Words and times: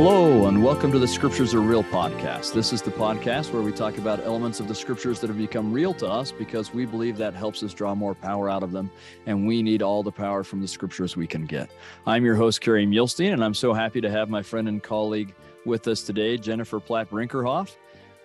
Hello, 0.00 0.46
and 0.46 0.62
welcome 0.62 0.92
to 0.92 0.98
the 1.00 1.08
Scriptures 1.08 1.54
Are 1.54 1.60
Real 1.60 1.82
podcast. 1.82 2.54
This 2.54 2.72
is 2.72 2.80
the 2.80 2.92
podcast 2.92 3.52
where 3.52 3.62
we 3.62 3.72
talk 3.72 3.98
about 3.98 4.20
elements 4.20 4.60
of 4.60 4.68
the 4.68 4.74
Scriptures 4.74 5.18
that 5.18 5.26
have 5.26 5.36
become 5.36 5.72
real 5.72 5.92
to 5.94 6.06
us 6.06 6.30
because 6.30 6.72
we 6.72 6.86
believe 6.86 7.16
that 7.16 7.34
helps 7.34 7.64
us 7.64 7.74
draw 7.74 7.96
more 7.96 8.14
power 8.14 8.48
out 8.48 8.62
of 8.62 8.70
them, 8.70 8.92
and 9.26 9.44
we 9.44 9.60
need 9.60 9.82
all 9.82 10.04
the 10.04 10.12
power 10.12 10.44
from 10.44 10.60
the 10.60 10.68
Scriptures 10.68 11.16
we 11.16 11.26
can 11.26 11.46
get. 11.46 11.68
I'm 12.06 12.24
your 12.24 12.36
host, 12.36 12.60
Kerry 12.60 12.86
Muhlestein, 12.86 13.32
and 13.32 13.42
I'm 13.42 13.54
so 13.54 13.72
happy 13.72 14.00
to 14.00 14.08
have 14.08 14.30
my 14.30 14.40
friend 14.40 14.68
and 14.68 14.80
colleague 14.80 15.34
with 15.66 15.88
us 15.88 16.02
today, 16.02 16.36
Jennifer 16.36 16.78
Platt 16.78 17.10
Brinkerhoff, 17.10 17.74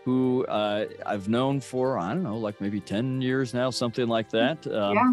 who 0.05 0.45
uh, 0.45 0.85
I've 1.07 1.27
known 1.27 1.59
for, 1.59 1.97
I 1.97 2.09
don't 2.09 2.21
know, 2.21 2.37
like 2.37 2.61
maybe 2.61 2.81
10 2.81 3.19
years 3.19 3.51
now, 3.51 3.71
something 3.71 4.07
like 4.07 4.29
that. 4.29 4.67
Um, 4.67 4.93
yeah. 4.93 5.11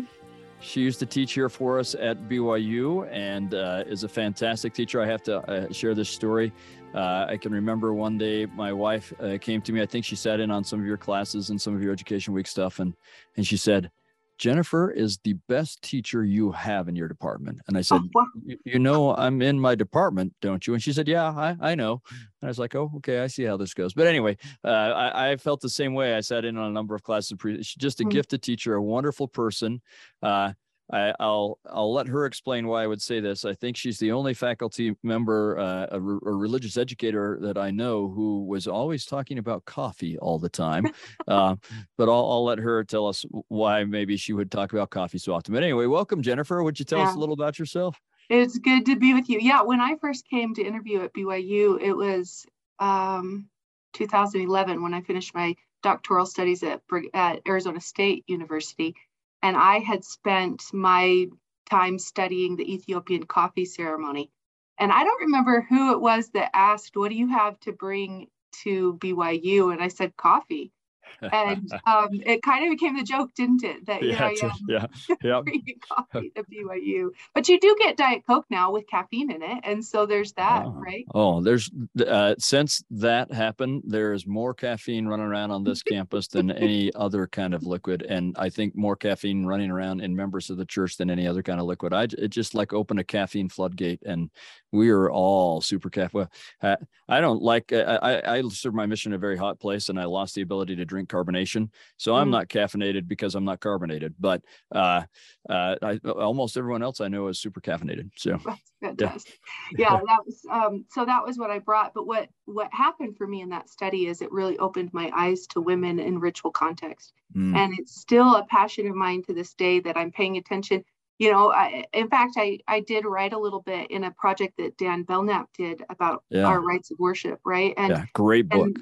She 0.60 0.80
used 0.80 0.98
to 0.98 1.06
teach 1.06 1.32
here 1.32 1.48
for 1.48 1.78
us 1.78 1.94
at 1.94 2.28
BYU 2.28 3.08
and 3.10 3.54
uh, 3.54 3.82
is 3.86 4.04
a 4.04 4.08
fantastic 4.08 4.74
teacher. 4.74 5.00
I 5.00 5.06
have 5.06 5.22
to 5.22 5.38
uh, 5.38 5.72
share 5.72 5.94
this 5.94 6.10
story. 6.10 6.52
Uh, 6.94 7.26
I 7.28 7.38
can 7.38 7.52
remember 7.52 7.94
one 7.94 8.18
day 8.18 8.44
my 8.44 8.72
wife 8.72 9.12
uh, 9.20 9.38
came 9.40 9.62
to 9.62 9.72
me. 9.72 9.80
I 9.80 9.86
think 9.86 10.04
she 10.04 10.16
sat 10.16 10.38
in 10.38 10.50
on 10.50 10.62
some 10.62 10.78
of 10.78 10.86
your 10.86 10.98
classes 10.98 11.48
and 11.48 11.60
some 11.60 11.74
of 11.74 11.82
your 11.82 11.92
Education 11.92 12.34
Week 12.34 12.46
stuff, 12.46 12.78
and 12.78 12.94
and 13.36 13.46
she 13.46 13.56
said, 13.56 13.90
Jennifer 14.40 14.90
is 14.90 15.18
the 15.18 15.34
best 15.50 15.82
teacher 15.82 16.24
you 16.24 16.50
have 16.50 16.88
in 16.88 16.96
your 16.96 17.08
department. 17.08 17.60
And 17.68 17.76
I 17.76 17.82
said, 17.82 18.00
oh, 18.16 18.26
You 18.64 18.78
know, 18.78 19.14
I'm 19.14 19.42
in 19.42 19.60
my 19.60 19.74
department, 19.74 20.32
don't 20.40 20.66
you? 20.66 20.72
And 20.72 20.82
she 20.82 20.94
said, 20.94 21.06
Yeah, 21.06 21.28
I, 21.28 21.56
I 21.60 21.74
know. 21.74 22.00
And 22.10 22.20
I 22.44 22.46
was 22.46 22.58
like, 22.58 22.74
Oh, 22.74 22.90
okay, 22.96 23.20
I 23.20 23.26
see 23.26 23.44
how 23.44 23.58
this 23.58 23.74
goes. 23.74 23.92
But 23.92 24.06
anyway, 24.06 24.38
uh, 24.64 24.68
I, 24.68 25.32
I, 25.32 25.36
felt 25.36 25.60
the 25.60 25.68
same 25.68 25.92
way. 25.92 26.14
I 26.14 26.20
sat 26.20 26.46
in 26.46 26.56
on 26.56 26.70
a 26.70 26.72
number 26.72 26.94
of 26.94 27.02
classes. 27.02 27.36
She's 27.42 27.74
just 27.74 28.00
a 28.00 28.02
mm-hmm. 28.02 28.12
gifted 28.12 28.42
teacher, 28.42 28.74
a 28.74 28.82
wonderful 28.82 29.28
person. 29.28 29.82
Uh, 30.22 30.54
I, 30.92 31.14
will 31.20 31.58
I'll 31.70 31.92
let 31.92 32.08
her 32.08 32.26
explain 32.26 32.66
why 32.66 32.82
I 32.82 32.86
would 32.86 33.00
say 33.00 33.20
this. 33.20 33.44
I 33.44 33.54
think 33.54 33.76
she's 33.76 33.98
the 33.98 34.12
only 34.12 34.34
faculty 34.34 34.96
member, 35.02 35.58
uh, 35.58 35.86
a, 35.92 36.00
re- 36.00 36.18
a, 36.26 36.32
religious 36.32 36.76
educator 36.76 37.38
that 37.42 37.56
I 37.56 37.70
know 37.70 38.08
who 38.08 38.44
was 38.44 38.66
always 38.66 39.04
talking 39.04 39.38
about 39.38 39.64
coffee 39.64 40.18
all 40.18 40.38
the 40.38 40.48
time. 40.48 40.86
uh, 41.28 41.56
but 41.96 42.08
I'll, 42.08 42.30
I'll 42.30 42.44
let 42.44 42.58
her 42.58 42.82
tell 42.84 43.06
us 43.06 43.24
why 43.48 43.84
maybe 43.84 44.16
she 44.16 44.32
would 44.32 44.50
talk 44.50 44.72
about 44.72 44.90
coffee 44.90 45.18
so 45.18 45.34
often. 45.34 45.54
But 45.54 45.62
anyway, 45.62 45.86
welcome, 45.86 46.22
Jennifer. 46.22 46.62
Would 46.62 46.78
you 46.78 46.84
tell 46.84 46.98
yeah. 46.98 47.08
us 47.08 47.14
a 47.14 47.18
little 47.18 47.34
about 47.34 47.58
yourself? 47.58 48.00
It's 48.28 48.58
good 48.58 48.86
to 48.86 48.96
be 48.96 49.14
with 49.14 49.28
you. 49.28 49.38
Yeah, 49.40 49.62
when 49.62 49.80
I 49.80 49.96
first 50.00 50.28
came 50.28 50.54
to 50.54 50.62
interview 50.62 51.02
at 51.02 51.12
BYU, 51.12 51.80
it 51.80 51.92
was 51.92 52.46
um, 52.78 53.48
2011 53.94 54.82
when 54.82 54.94
I 54.94 55.00
finished 55.02 55.34
my 55.34 55.54
doctoral 55.82 56.26
studies 56.26 56.62
at, 56.62 56.80
at 57.14 57.40
Arizona 57.46 57.80
State 57.80 58.24
University 58.26 58.94
and 59.42 59.56
I 59.56 59.78
had 59.80 60.04
spent 60.04 60.64
my 60.72 61.26
time 61.70 61.98
studying 61.98 62.56
the 62.56 62.74
Ethiopian 62.74 63.24
coffee 63.26 63.64
ceremony. 63.66 64.30
And 64.78 64.92
I 64.92 65.04
don't 65.04 65.22
remember 65.22 65.66
who 65.68 65.92
it 65.92 66.00
was 66.00 66.30
that 66.30 66.50
asked, 66.54 66.96
What 66.96 67.10
do 67.10 67.16
you 67.16 67.28
have 67.28 67.58
to 67.60 67.72
bring 67.72 68.28
to 68.64 68.94
BYU? 69.00 69.72
And 69.72 69.82
I 69.82 69.88
said, 69.88 70.16
Coffee 70.16 70.72
and 71.20 71.70
um, 71.86 72.08
it 72.12 72.42
kind 72.42 72.64
of 72.64 72.70
became 72.70 72.96
the 72.96 73.02
joke, 73.02 73.30
didn't 73.34 73.64
it? 73.64 73.86
That 73.86 74.02
yeah, 74.02 74.30
you 74.30 74.42
know, 74.42 74.52
yeah, 74.68 74.86
yeah, 75.22 75.40
coffee 75.88 76.32
at 76.36 76.44
BYU, 76.50 77.10
but 77.34 77.48
you 77.48 77.58
do 77.60 77.76
get 77.78 77.96
Diet 77.96 78.22
Coke 78.26 78.46
now 78.50 78.70
with 78.72 78.86
caffeine 78.88 79.30
in 79.30 79.42
it, 79.42 79.60
and 79.64 79.84
so 79.84 80.06
there's 80.06 80.32
that, 80.34 80.64
oh. 80.66 80.70
right? 80.72 81.04
Oh, 81.14 81.42
there's 81.42 81.70
uh, 82.06 82.34
since 82.38 82.82
that 82.90 83.32
happened, 83.32 83.82
there 83.86 84.12
is 84.12 84.26
more 84.26 84.54
caffeine 84.54 85.06
running 85.06 85.26
around 85.26 85.50
on 85.50 85.64
this 85.64 85.82
campus 85.82 86.28
than 86.28 86.50
any 86.50 86.92
other 86.94 87.26
kind 87.26 87.54
of 87.54 87.64
liquid, 87.64 88.02
and 88.02 88.34
I 88.38 88.50
think 88.50 88.76
more 88.76 88.96
caffeine 88.96 89.46
running 89.46 89.70
around 89.70 90.00
in 90.00 90.14
members 90.14 90.50
of 90.50 90.56
the 90.56 90.66
church 90.66 90.96
than 90.96 91.10
any 91.10 91.26
other 91.26 91.42
kind 91.42 91.60
of 91.60 91.66
liquid. 91.66 91.92
I 91.92 92.04
it 92.04 92.28
just 92.28 92.54
like 92.54 92.72
opened 92.72 93.00
a 93.00 93.04
caffeine 93.04 93.48
floodgate, 93.48 94.02
and 94.04 94.30
we 94.72 94.90
are 94.90 95.10
all 95.10 95.60
super 95.60 95.90
caffeine. 95.90 96.28
Well, 96.62 96.76
I 97.08 97.20
don't 97.20 97.42
like. 97.42 97.72
I, 97.72 98.22
I 98.24 98.42
serve 98.50 98.74
my 98.74 98.86
mission 98.86 99.12
in 99.12 99.16
a 99.16 99.18
very 99.18 99.36
hot 99.36 99.58
place, 99.58 99.88
and 99.88 99.98
I 99.98 100.04
lost 100.04 100.34
the 100.34 100.42
ability 100.42 100.76
to 100.76 100.84
drink 100.84 100.99
carbonation. 101.08 101.70
So 101.96 102.14
I'm 102.14 102.28
mm. 102.28 102.32
not 102.32 102.48
caffeinated 102.48 103.08
because 103.08 103.34
I'm 103.34 103.44
not 103.44 103.60
carbonated, 103.60 104.14
but 104.18 104.42
uh, 104.74 105.02
uh, 105.48 105.76
I, 105.82 106.00
almost 106.04 106.56
everyone 106.56 106.82
else 106.82 107.00
I 107.00 107.08
know 107.08 107.28
is 107.28 107.38
super 107.38 107.60
caffeinated. 107.60 108.10
So 108.16 108.38
fantastic. 108.82 109.38
Yeah. 109.76 109.94
yeah, 109.94 110.00
that 110.06 110.18
was 110.24 110.40
um, 110.50 110.84
so 110.90 111.04
that 111.04 111.24
was 111.24 111.38
what 111.38 111.50
I 111.50 111.58
brought. 111.58 111.94
But 111.94 112.06
what 112.06 112.28
what 112.44 112.68
happened 112.72 113.16
for 113.16 113.26
me 113.26 113.40
in 113.40 113.50
that 113.50 113.68
study 113.68 114.06
is 114.06 114.22
it 114.22 114.32
really 114.32 114.58
opened 114.58 114.90
my 114.92 115.10
eyes 115.14 115.46
to 115.48 115.60
women 115.60 115.98
in 115.98 116.18
ritual 116.18 116.50
context, 116.50 117.12
mm. 117.36 117.56
and 117.56 117.72
it's 117.78 118.00
still 118.00 118.36
a 118.36 118.46
passion 118.46 118.86
of 118.86 118.94
mine 118.94 119.22
to 119.24 119.34
this 119.34 119.54
day 119.54 119.80
that 119.80 119.96
I'm 119.96 120.10
paying 120.10 120.36
attention 120.36 120.84
you 121.20 121.30
know 121.30 121.52
I, 121.52 121.84
in 121.92 122.08
fact 122.08 122.32
I, 122.36 122.58
I 122.66 122.80
did 122.80 123.04
write 123.04 123.32
a 123.32 123.38
little 123.38 123.60
bit 123.60 123.92
in 123.92 124.02
a 124.02 124.10
project 124.10 124.56
that 124.56 124.76
dan 124.76 125.04
Belnap 125.04 125.46
did 125.56 125.84
about 125.88 126.24
yeah. 126.30 126.44
our 126.44 126.60
rites 126.60 126.90
of 126.90 126.98
worship 126.98 127.38
right 127.44 127.74
and 127.76 127.90
yeah, 127.90 128.04
great 128.14 128.48
book 128.48 128.76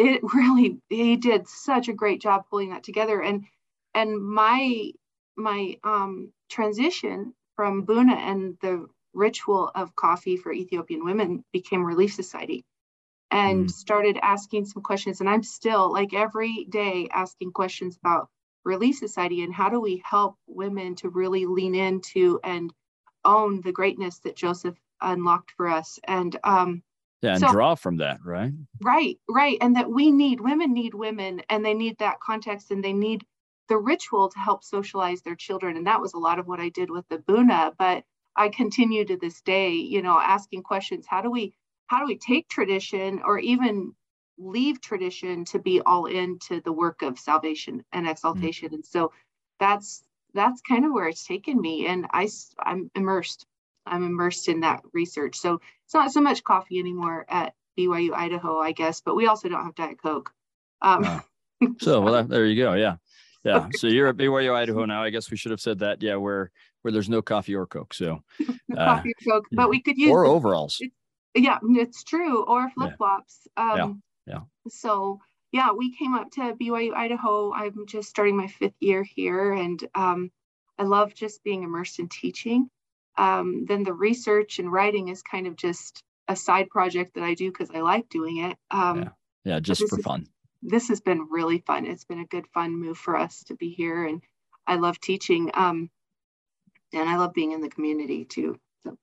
it 0.00 0.22
really 0.34 0.78
he 0.88 1.16
did 1.16 1.48
such 1.48 1.88
a 1.88 1.92
great 1.92 2.20
job 2.20 2.44
pulling 2.48 2.70
that 2.70 2.82
together. 2.82 3.20
And 3.22 3.44
and 3.94 4.20
my 4.22 4.90
my 5.36 5.76
um 5.84 6.32
transition 6.48 7.34
from 7.56 7.86
buna 7.86 8.14
and 8.14 8.56
the 8.60 8.86
ritual 9.12 9.70
of 9.74 9.96
coffee 9.96 10.36
for 10.36 10.52
ethiopian 10.52 11.04
women 11.04 11.44
became 11.52 11.84
relief 11.84 12.14
society 12.14 12.64
and 13.32 13.66
mm. 13.66 13.70
started 13.70 14.18
asking 14.22 14.66
some 14.66 14.82
questions. 14.82 15.20
And 15.20 15.28
i'm 15.28 15.42
still 15.42 15.92
like 15.92 16.14
every 16.14 16.64
day 16.64 17.08
asking 17.12 17.52
questions 17.52 17.96
about 17.96 18.28
relief 18.64 18.96
society 18.96 19.42
and 19.42 19.54
how 19.54 19.68
do 19.68 19.80
we 19.80 20.02
help 20.04 20.36
women 20.46 20.94
to 20.96 21.08
really 21.08 21.46
lean 21.46 21.74
into 21.74 22.38
and 22.44 22.72
own 23.24 23.60
the 23.62 23.72
greatness 23.72 24.18
that 24.20 24.36
joseph 24.36 24.76
unlocked 25.02 25.52
for 25.56 25.68
us. 25.68 25.98
And 26.04 26.36
um 26.44 26.82
yeah 27.22 27.32
and 27.32 27.40
so, 27.40 27.52
draw 27.52 27.74
from 27.74 27.96
that 27.98 28.18
right? 28.24 28.52
Right 28.80 29.18
right 29.28 29.58
and 29.60 29.76
that 29.76 29.90
we 29.90 30.10
need 30.10 30.40
women 30.40 30.72
need 30.72 30.94
women 30.94 31.42
and 31.48 31.64
they 31.64 31.74
need 31.74 31.98
that 31.98 32.20
context 32.20 32.70
and 32.70 32.82
they 32.82 32.92
need 32.92 33.24
the 33.68 33.78
ritual 33.78 34.28
to 34.28 34.38
help 34.38 34.64
socialize 34.64 35.22
their 35.22 35.36
children 35.36 35.76
and 35.76 35.86
that 35.86 36.00
was 36.00 36.14
a 36.14 36.18
lot 36.18 36.38
of 36.38 36.46
what 36.46 36.60
i 36.60 36.68
did 36.70 36.90
with 36.90 37.06
the 37.08 37.18
buna 37.18 37.72
but 37.78 38.04
i 38.36 38.48
continue 38.48 39.04
to 39.04 39.16
this 39.16 39.40
day 39.42 39.70
you 39.70 40.02
know 40.02 40.18
asking 40.18 40.62
questions 40.62 41.06
how 41.08 41.20
do 41.22 41.30
we 41.30 41.54
how 41.86 42.00
do 42.00 42.06
we 42.06 42.18
take 42.18 42.48
tradition 42.48 43.20
or 43.24 43.38
even 43.38 43.92
leave 44.38 44.80
tradition 44.80 45.44
to 45.44 45.58
be 45.58 45.80
all 45.82 46.06
into 46.06 46.60
the 46.62 46.72
work 46.72 47.02
of 47.02 47.18
salvation 47.18 47.84
and 47.92 48.08
exaltation? 48.08 48.68
Mm-hmm. 48.68 48.76
and 48.76 48.86
so 48.86 49.12
that's 49.58 50.02
that's 50.32 50.60
kind 50.62 50.84
of 50.84 50.92
where 50.92 51.08
it's 51.08 51.26
taken 51.26 51.60
me 51.60 51.86
and 51.86 52.06
i 52.12 52.28
i'm 52.64 52.90
immersed 52.94 53.46
I'm 53.86 54.04
immersed 54.04 54.48
in 54.48 54.60
that 54.60 54.82
research. 54.92 55.36
So 55.36 55.60
it's 55.84 55.94
not 55.94 56.12
so 56.12 56.20
much 56.20 56.44
coffee 56.44 56.78
anymore 56.78 57.26
at 57.28 57.54
BYU 57.78 58.12
Idaho, 58.12 58.58
I 58.58 58.72
guess, 58.72 59.00
but 59.00 59.16
we 59.16 59.26
also 59.26 59.48
don't 59.48 59.64
have 59.64 59.74
Diet 59.74 60.00
Coke. 60.02 60.32
Um, 60.82 61.22
so 61.80 62.00
well, 62.00 62.24
there 62.24 62.46
you 62.46 62.62
go. 62.62 62.74
Yeah, 62.74 62.96
yeah. 63.44 63.68
So 63.76 63.86
you're 63.86 64.08
at 64.08 64.16
BYU 64.16 64.54
Idaho 64.54 64.84
now. 64.84 65.02
I 65.02 65.10
guess 65.10 65.30
we 65.30 65.36
should 65.36 65.50
have 65.50 65.60
said 65.60 65.80
that. 65.80 66.02
Yeah, 66.02 66.16
where 66.16 66.50
where 66.82 66.92
there's 66.92 67.08
no 67.08 67.22
coffee 67.22 67.54
or 67.54 67.66
Coke. 67.66 67.94
So 67.94 68.22
uh, 68.40 68.76
coffee 68.76 69.12
or 69.26 69.32
Coke, 69.32 69.46
but 69.52 69.68
we 69.68 69.80
could 69.80 69.98
use 69.98 70.10
or 70.10 70.24
overalls. 70.24 70.80
Yeah, 71.34 71.58
it's 71.62 72.02
true. 72.04 72.42
Or 72.44 72.70
flip 72.70 72.96
flops. 72.96 73.46
Yeah. 73.56 73.72
Um, 73.72 74.02
yeah. 74.26 74.34
yeah. 74.34 74.40
So 74.68 75.20
yeah, 75.52 75.72
we 75.72 75.94
came 75.96 76.14
up 76.14 76.30
to 76.32 76.54
BYU 76.60 76.94
Idaho. 76.94 77.52
I'm 77.52 77.86
just 77.86 78.08
starting 78.08 78.36
my 78.36 78.46
fifth 78.46 78.76
year 78.80 79.02
here, 79.02 79.52
and 79.52 79.82
um, 79.94 80.30
I 80.78 80.84
love 80.84 81.14
just 81.14 81.42
being 81.44 81.62
immersed 81.62 81.98
in 81.98 82.08
teaching 82.08 82.70
um, 83.16 83.64
then 83.66 83.82
the 83.82 83.92
research 83.92 84.58
and 84.58 84.72
writing 84.72 85.08
is 85.08 85.22
kind 85.22 85.46
of 85.46 85.56
just 85.56 86.02
a 86.28 86.36
side 86.36 86.70
project 86.70 87.14
that 87.14 87.24
I 87.24 87.34
do 87.34 87.50
because 87.50 87.70
I 87.70 87.80
like 87.80 88.08
doing 88.08 88.38
it. 88.38 88.56
Um, 88.70 89.02
yeah. 89.02 89.08
yeah, 89.44 89.60
just 89.60 89.88
for 89.88 89.98
fun. 89.98 90.26
this 90.62 90.88
has 90.88 91.00
been 91.00 91.26
really 91.30 91.58
fun. 91.66 91.86
It's 91.86 92.04
been 92.04 92.20
a 92.20 92.26
good, 92.26 92.46
fun 92.54 92.74
move 92.74 92.98
for 92.98 93.16
us 93.16 93.42
to 93.44 93.54
be 93.54 93.70
here, 93.70 94.06
and 94.06 94.22
I 94.66 94.76
love 94.76 95.00
teaching. 95.00 95.50
Um, 95.54 95.90
and 96.92 97.08
I 97.08 97.16
love 97.16 97.32
being 97.34 97.52
in 97.52 97.60
the 97.60 97.68
community 97.68 98.24
too. 98.24 98.58
So. 98.84 98.96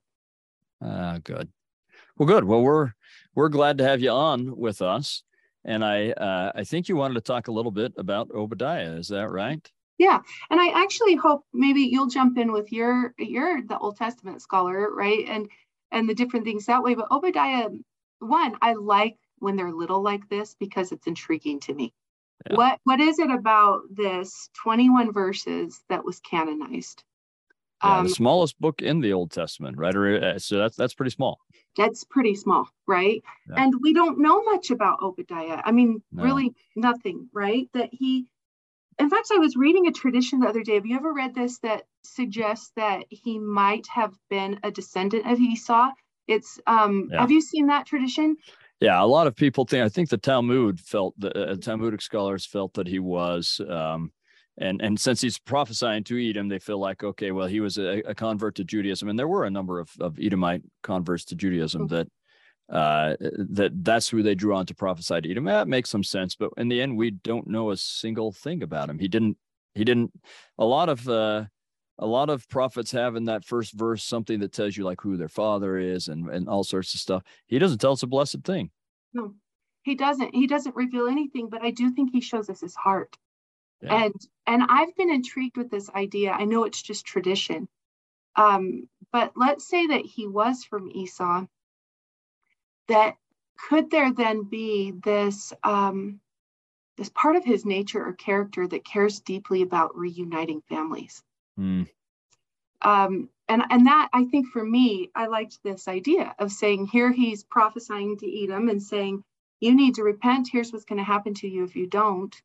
Uh, 0.83 1.19
good. 1.23 1.49
Well, 2.17 2.27
good. 2.27 2.43
Well, 2.43 2.61
we're 2.61 2.93
we're 3.35 3.49
glad 3.49 3.77
to 3.77 3.83
have 3.83 4.01
you 4.01 4.09
on 4.09 4.57
with 4.57 4.81
us, 4.81 5.23
and 5.63 5.83
I 5.83 6.11
uh, 6.11 6.51
I 6.55 6.63
think 6.63 6.89
you 6.89 6.95
wanted 6.95 7.15
to 7.15 7.21
talk 7.21 7.47
a 7.47 7.51
little 7.51 7.71
bit 7.71 7.93
about 7.97 8.31
Obadiah. 8.31 8.93
Is 8.93 9.09
that 9.09 9.29
right? 9.29 9.69
Yeah, 9.97 10.19
and 10.51 10.59
I 10.59 10.69
actually 10.81 11.15
hope 11.15 11.43
maybe 11.53 11.81
you'll 11.81 12.07
jump 12.07 12.37
in 12.37 12.51
with 12.51 12.71
your 12.71 13.13
you're 13.17 13.63
the 13.63 13.77
Old 13.79 13.97
Testament 13.97 14.41
scholar, 14.41 14.93
right? 14.93 15.25
And 15.27 15.49
and 15.91 16.07
the 16.07 16.13
different 16.13 16.45
things 16.45 16.65
that 16.65 16.83
way. 16.83 16.93
But 16.93 17.11
Obadiah, 17.11 17.69
one, 18.19 18.55
I 18.61 18.73
like 18.73 19.17
when 19.39 19.55
they're 19.55 19.71
little 19.71 20.01
like 20.01 20.27
this 20.29 20.55
because 20.59 20.91
it's 20.91 21.07
intriguing 21.07 21.59
to 21.61 21.73
me. 21.73 21.93
Yeah. 22.49 22.57
What 22.57 22.79
what 22.83 22.99
is 22.99 23.19
it 23.19 23.31
about 23.31 23.81
this 23.89 24.49
21 24.63 25.11
verses 25.11 25.81
that 25.89 26.05
was 26.05 26.19
canonized? 26.19 27.03
Yeah, 27.83 27.99
um, 27.99 28.05
the 28.05 28.13
smallest 28.13 28.59
book 28.59 28.81
in 28.81 29.01
the 29.01 29.13
Old 29.13 29.31
Testament, 29.31 29.77
right? 29.77 29.95
Uh, 29.95 30.39
so 30.39 30.57
that's 30.57 30.75
that's 30.75 30.93
pretty 30.93 31.11
small. 31.11 31.39
That's 31.75 32.03
pretty 32.03 32.35
small, 32.35 32.67
right? 32.87 33.23
Yeah. 33.49 33.63
And 33.63 33.73
we 33.81 33.93
don't 33.93 34.19
know 34.19 34.43
much 34.43 34.71
about 34.71 35.01
Obadiah. 35.01 35.61
I 35.63 35.71
mean, 35.71 36.01
no. 36.11 36.23
really 36.23 36.55
nothing, 36.75 37.29
right? 37.33 37.69
That 37.73 37.89
he 37.91 38.25
in 38.99 39.09
fact, 39.09 39.29
I 39.33 39.37
was 39.37 39.55
reading 39.55 39.87
a 39.87 39.91
tradition 39.91 40.39
the 40.39 40.47
other 40.47 40.63
day. 40.63 40.75
Have 40.75 40.85
you 40.85 40.95
ever 40.95 41.13
read 41.13 41.35
this 41.35 41.59
that 41.59 41.83
suggests 42.03 42.71
that 42.75 43.03
he 43.09 43.37
might 43.37 43.85
have 43.87 44.13
been 44.29 44.59
a 44.63 44.71
descendant 44.71 45.27
of 45.27 45.39
Esau? 45.39 45.89
It's 46.27 46.59
um 46.67 47.09
yeah. 47.11 47.21
have 47.21 47.31
you 47.31 47.41
seen 47.41 47.67
that 47.67 47.85
tradition? 47.85 48.37
Yeah, 48.79 49.01
a 49.01 49.05
lot 49.05 49.27
of 49.27 49.35
people 49.35 49.65
think 49.65 49.83
I 49.83 49.89
think 49.89 50.09
the 50.09 50.17
Talmud 50.17 50.79
felt 50.79 51.13
the 51.17 51.51
uh, 51.51 51.55
Talmudic 51.55 52.01
scholars 52.01 52.45
felt 52.45 52.73
that 52.73 52.87
he 52.87 52.99
was 52.99 53.61
um 53.69 54.11
and 54.57 54.81
and 54.81 54.99
since 54.99 55.21
he's 55.21 55.37
prophesying 55.37 56.03
to 56.05 56.29
Edom, 56.29 56.47
they 56.47 56.59
feel 56.59 56.79
like 56.79 57.03
okay, 57.03 57.31
well, 57.31 57.47
he 57.47 57.59
was 57.59 57.77
a, 57.77 58.01
a 58.07 58.15
convert 58.15 58.55
to 58.55 58.63
Judaism, 58.63 59.09
and 59.09 59.17
there 59.17 59.27
were 59.27 59.45
a 59.45 59.51
number 59.51 59.79
of, 59.79 59.91
of 59.99 60.17
Edomite 60.19 60.63
converts 60.81 61.25
to 61.25 61.35
Judaism 61.35 61.83
mm-hmm. 61.83 61.95
that 61.95 62.07
uh, 62.69 63.15
that 63.19 63.71
that's 63.83 64.09
who 64.09 64.21
they 64.21 64.35
drew 64.35 64.55
on 64.55 64.65
to 64.65 64.75
prophesy 64.75 65.21
to 65.21 65.31
Edom. 65.31 65.45
That 65.45 65.67
makes 65.67 65.89
some 65.89 66.03
sense, 66.03 66.35
but 66.35 66.51
in 66.57 66.67
the 66.67 66.81
end, 66.81 66.97
we 66.97 67.11
don't 67.11 67.47
know 67.47 67.71
a 67.71 67.77
single 67.77 68.31
thing 68.31 68.61
about 68.63 68.89
him. 68.89 68.99
He 68.99 69.07
didn't. 69.07 69.37
He 69.73 69.83
didn't. 69.83 70.11
A 70.57 70.65
lot 70.65 70.89
of 70.89 71.07
uh, 71.07 71.45
a 71.99 72.05
lot 72.05 72.29
of 72.29 72.47
prophets 72.49 72.91
have 72.91 73.15
in 73.15 73.25
that 73.25 73.45
first 73.45 73.73
verse 73.73 74.03
something 74.03 74.39
that 74.39 74.51
tells 74.51 74.75
you 74.75 74.83
like 74.83 75.01
who 75.01 75.17
their 75.17 75.29
father 75.29 75.77
is 75.77 76.07
and 76.09 76.29
and 76.29 76.49
all 76.49 76.63
sorts 76.63 76.93
of 76.93 76.99
stuff. 76.99 77.23
He 77.45 77.57
doesn't 77.57 77.79
tell 77.79 77.93
us 77.93 78.03
a 78.03 78.07
blessed 78.07 78.43
thing. 78.43 78.71
No, 79.13 79.33
he 79.83 79.95
doesn't. 79.95 80.35
He 80.35 80.47
doesn't 80.47 80.75
reveal 80.75 81.07
anything. 81.07 81.49
But 81.49 81.63
I 81.63 81.71
do 81.71 81.91
think 81.91 82.11
he 82.11 82.21
shows 82.21 82.49
us 82.49 82.59
his 82.59 82.75
heart. 82.75 83.17
Yeah. 83.81 84.05
And 84.05 84.13
and 84.45 84.63
I've 84.67 84.95
been 84.95 85.11
intrigued 85.11 85.55
with 85.55 85.71
this 85.71 85.89
idea. 85.89 86.31
I 86.31 86.45
know 86.45 86.65
it's 86.65 86.81
just 86.81 87.05
tradition. 87.05 87.69
Um, 88.35 88.89
but 89.11 89.31
let's 89.35 89.67
say 89.67 89.87
that 89.87 90.05
he 90.05 90.27
was 90.27 90.63
from 90.63 90.91
Esau 90.91 91.45
that 92.87 93.17
could 93.57 93.89
there 93.89 94.13
then 94.13 94.43
be 94.43 94.91
this 95.03 95.53
um, 95.63 96.19
this 96.97 97.09
part 97.09 97.35
of 97.35 97.45
his 97.45 97.65
nature 97.65 98.03
or 98.03 98.13
character 98.13 98.67
that 98.67 98.85
cares 98.85 99.19
deeply 99.19 99.61
about 99.61 99.95
reuniting 99.95 100.61
families 100.67 101.23
mm. 101.59 101.87
um, 102.81 103.29
and 103.47 103.63
and 103.69 103.87
that 103.87 104.09
i 104.13 104.25
think 104.25 104.47
for 104.47 104.63
me 104.63 105.09
i 105.15 105.27
liked 105.27 105.59
this 105.63 105.87
idea 105.87 106.33
of 106.39 106.51
saying 106.51 106.85
here 106.87 107.11
he's 107.11 107.43
prophesying 107.43 108.17
to 108.17 108.43
edom 108.43 108.69
and 108.69 108.81
saying 108.81 109.23
you 109.59 109.75
need 109.75 109.95
to 109.95 110.03
repent 110.03 110.49
here's 110.51 110.71
what's 110.71 110.85
going 110.85 110.97
to 110.97 111.03
happen 111.03 111.33
to 111.33 111.47
you 111.47 111.63
if 111.63 111.75
you 111.75 111.87
don't 111.87 112.41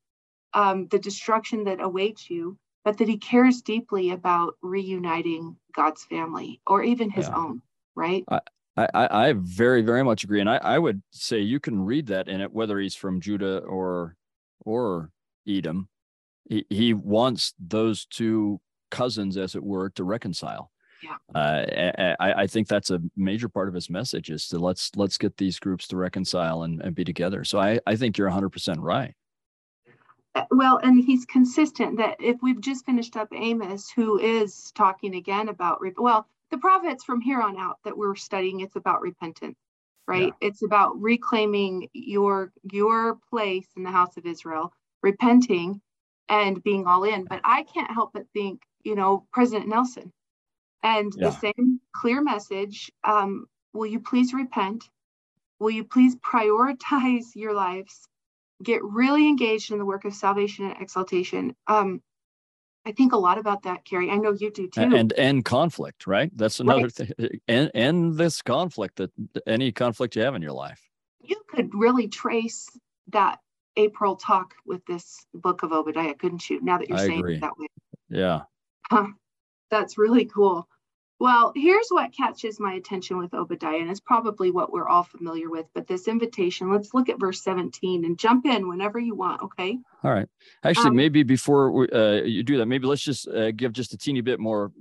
um, 0.55 0.87
the 0.89 0.99
destruction 0.99 1.65
that 1.65 1.81
awaits 1.81 2.29
you 2.29 2.59
but 2.85 2.99
that 2.99 3.09
he 3.09 3.17
cares 3.17 3.63
deeply 3.63 4.11
about 4.11 4.57
reuniting 4.63 5.57
god's 5.75 6.05
family 6.05 6.61
or 6.67 6.83
even 6.83 7.11
his 7.11 7.29
yeah. 7.29 7.37
own 7.37 7.63
right 7.95 8.25
I, 8.29 8.41
I, 8.77 8.89
I 8.95 9.35
very 9.37 9.83
very 9.83 10.03
much 10.03 10.25
agree, 10.25 10.41
and 10.41 10.49
I, 10.49 10.57
I 10.57 10.79
would 10.79 11.03
say 11.11 11.41
you 11.41 11.61
can 11.61 11.85
read 11.85 12.07
that 12.07 12.29
in 12.29 12.41
it 12.41 12.53
whether 12.53 12.79
he's 12.79 12.95
from 12.95 13.21
Judah 13.21 13.59
or 13.59 14.17
or 14.65 15.11
Edom. 15.47 15.89
He, 16.49 16.65
he 16.71 16.95
wants 16.95 17.55
those 17.59 18.07
two 18.07 18.61
cousins, 18.91 19.37
as 19.37 19.55
it 19.55 19.63
were, 19.63 19.91
to 19.91 20.05
reconcile. 20.05 20.71
Yeah. 21.03 21.17
Uh, 21.35 22.15
I, 22.21 22.33
I 22.43 22.47
think 22.47 22.69
that's 22.69 22.91
a 22.91 23.01
major 23.17 23.49
part 23.49 23.69
of 23.69 23.75
his 23.75 23.91
message 23.91 24.31
is 24.31 24.49
to 24.49 24.59
let's 24.59 24.93
let's 24.97 25.19
get 25.19 25.37
these 25.37 25.59
groups 25.59 25.89
to 25.89 25.97
reconcile 25.97 26.63
and, 26.63 26.81
and 26.81 26.95
be 26.95 27.05
together. 27.05 27.45
So 27.45 27.59
I, 27.59 27.81
I 27.87 27.97
think 27.97 28.17
you're 28.17 28.31
100% 28.31 28.77
right. 28.79 29.15
Uh, 30.35 30.45
well, 30.51 30.79
and 30.83 31.03
he's 31.03 31.27
consistent 31.27 31.99
that 31.99 32.17
if 32.21 32.37
we've 32.41 32.61
just 32.61 32.87
finished 32.87 33.17
up 33.17 33.29
Amos, 33.35 33.91
who 33.91 34.19
is 34.19 34.73
talking 34.75 35.17
again 35.17 35.49
about, 35.49 35.81
well, 35.99 36.27
the 36.53 36.59
prophets 36.59 37.03
from 37.05 37.21
here 37.21 37.41
on 37.41 37.59
out 37.59 37.79
that 37.85 37.97
we're 37.97 38.15
studying 38.15 38.61
it's 38.61 38.77
about 38.77 39.03
repentance 39.03 39.59
right? 40.09 40.33
Yeah. 40.41 40.49
it's 40.49 40.63
about 40.63 41.01
reclaiming 41.01 41.89
your 41.93 42.53
your 42.73 43.19
place 43.31 43.69
in 43.77 43.83
the 43.83 43.91
house 43.91 44.17
of 44.17 44.27
israel 44.27 44.73
repenting 45.03 45.81
and 46.29 46.63
being 46.63 46.87
all 46.87 47.05
in. 47.05 47.25
But 47.25 47.41
i 47.45 47.65
can't 47.65 47.91
help 47.91 48.13
but 48.15 48.25
think 48.33 48.63
you 48.85 48.95
know 48.95 49.27
president 49.33 49.69
nelson 49.69 50.13
and 50.83 51.13
yeah. 51.17 51.29
the 51.29 51.33
same 51.33 51.81
clear 51.95 52.23
message 52.23 52.91
um, 53.05 53.47
will 53.73 53.87
you 53.87 54.01
please 54.01 54.35
repent? 54.35 54.89
Will 55.59 55.71
you 55.71 55.85
please 55.85 56.17
prioritize 56.17 57.27
your 57.35 57.55
lives? 57.55 58.09
Get 58.63 58.83
really 58.85 59.29
engaged 59.29 59.71
in 59.73 59.79
the 59.79 59.85
work 59.85 60.05
of 60.05 60.15
salvation 60.15 60.71
and 60.71 60.81
exaltation. 60.81 61.55
Um, 61.67 62.03
I 62.85 62.93
think 62.93 63.13
a 63.13 63.17
lot 63.17 63.39
about 63.39 63.63
that, 63.63 63.85
Kerry. 63.85 64.11
I 64.11 64.17
know 64.17 64.33
you 64.33 64.51
do 64.51 64.69
too. 64.69 64.81
And 64.81 65.13
and 65.13 65.45
conflict, 65.45 66.07
right? 66.07 66.31
That's 66.37 66.59
another 66.61 66.83
right. 66.83 66.93
thing. 66.93 67.13
And 67.47 67.71
and 67.75 68.17
this 68.17 68.43
conflict 68.43 68.97
that 68.97 69.11
any 69.47 69.71
conflict 69.71 70.17
you 70.17 70.23
have 70.23 70.35
in 70.35 70.43
your 70.43 70.53
life. 70.53 70.81
You 71.21 71.41
could 71.49 71.73
really 71.75 72.09
trace 72.09 72.67
that 73.09 73.39
April 73.77 74.17
talk 74.17 74.55
with 74.67 74.85
this 74.87 75.25
book 75.33 75.63
of 75.63 75.73
Obadiah, 75.73 76.15
couldn't 76.15 76.51
you? 76.51 76.61
Now 76.63 76.79
that 76.79 76.89
you're 76.89 76.99
I 76.99 77.07
saying 77.07 77.21
agree. 77.21 77.37
it 77.37 77.41
that 77.41 77.57
way. 77.57 77.67
Yeah. 78.09 78.41
Huh. 78.91 79.09
That's 79.71 79.97
really 79.97 80.25
cool. 80.25 80.69
Well, 81.23 81.53
here's 81.55 81.87
what 81.91 82.13
catches 82.13 82.59
my 82.59 82.73
attention 82.73 83.17
with 83.17 83.33
Obadiah, 83.33 83.79
and 83.79 83.89
it's 83.89 84.01
probably 84.01 84.51
what 84.51 84.73
we're 84.73 84.89
all 84.89 85.05
familiar 85.05 85.49
with, 85.49 85.67
but 85.73 85.87
this 85.87 86.09
invitation, 86.09 86.69
let's 86.69 86.95
look 86.95 87.09
at 87.09 87.21
verse 87.21 87.41
17 87.45 88.05
and 88.05 88.19
jump 88.19 88.45
in 88.45 88.69
whenever 88.69 88.99
you 88.99 89.15
want, 89.15 89.41
okay? 89.41 89.79
All 90.03 90.11
right. 90.11 90.29
Actually, 90.65 90.89
um, 90.89 90.97
maybe 90.97 91.23
before 91.23 91.71
we, 91.71 91.89
uh, 91.91 92.25
you 92.25 92.43
do 92.43 92.59
that, 92.59 92.67
maybe 92.67 92.89
let's 92.89 93.05
just 93.05 93.29
uh, 93.29 93.53
give 93.53 93.73
just 93.73 93.95
a 93.95 93.97
teeny 93.97 94.21
bit 94.21 94.41
more 94.41 94.73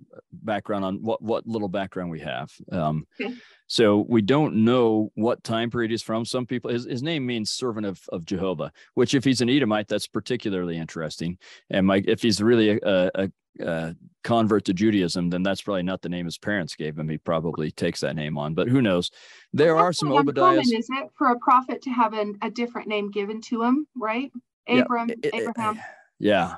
background 0.43 0.85
on 0.85 1.01
what, 1.01 1.21
what 1.21 1.47
little 1.47 1.69
background 1.69 2.11
we 2.11 2.19
have. 2.19 2.51
Um, 2.71 3.05
okay. 3.19 3.33
So 3.67 4.05
we 4.09 4.21
don't 4.21 4.65
know 4.65 5.11
what 5.15 5.43
time 5.43 5.71
period 5.71 5.91
he's 5.91 6.03
from. 6.03 6.25
Some 6.25 6.45
people, 6.45 6.71
his, 6.71 6.85
his 6.85 7.01
name 7.01 7.25
means 7.25 7.51
servant 7.51 7.85
of, 7.85 8.01
of 8.09 8.25
Jehovah, 8.25 8.71
which 8.95 9.13
if 9.13 9.23
he's 9.23 9.41
an 9.41 9.49
Edomite, 9.49 9.87
that's 9.87 10.07
particularly 10.07 10.77
interesting. 10.77 11.37
And 11.69 11.87
my, 11.87 12.03
if 12.05 12.21
he's 12.21 12.41
really 12.41 12.79
a, 12.81 13.11
a, 13.15 13.31
uh, 13.63 13.93
convert 14.23 14.65
to 14.65 14.73
Judaism, 14.73 15.29
then 15.29 15.43
that's 15.43 15.61
probably 15.61 15.83
not 15.83 16.01
the 16.01 16.09
name 16.09 16.25
his 16.25 16.37
parents 16.37 16.75
gave 16.75 16.97
him. 16.97 17.09
He 17.09 17.17
probably 17.17 17.71
takes 17.71 17.99
that 18.01 18.15
name 18.15 18.37
on, 18.37 18.53
but 18.53 18.67
who 18.67 18.81
knows? 18.81 19.11
There 19.53 19.77
are 19.77 19.93
some 19.93 20.09
Obadiahs. 20.09 20.61
Is 20.61 20.89
it 20.89 21.09
for 21.17 21.27
a 21.27 21.39
prophet 21.39 21.81
to 21.83 21.89
have 21.89 22.13
an, 22.13 22.37
a 22.41 22.49
different 22.49 22.87
name 22.87 23.11
given 23.11 23.41
to 23.41 23.63
him, 23.63 23.87
right? 23.95 24.31
Abram, 24.67 25.09
yeah, 25.09 25.15
it, 25.23 25.33
Abraham. 25.33 25.81
yeah, 26.19 26.55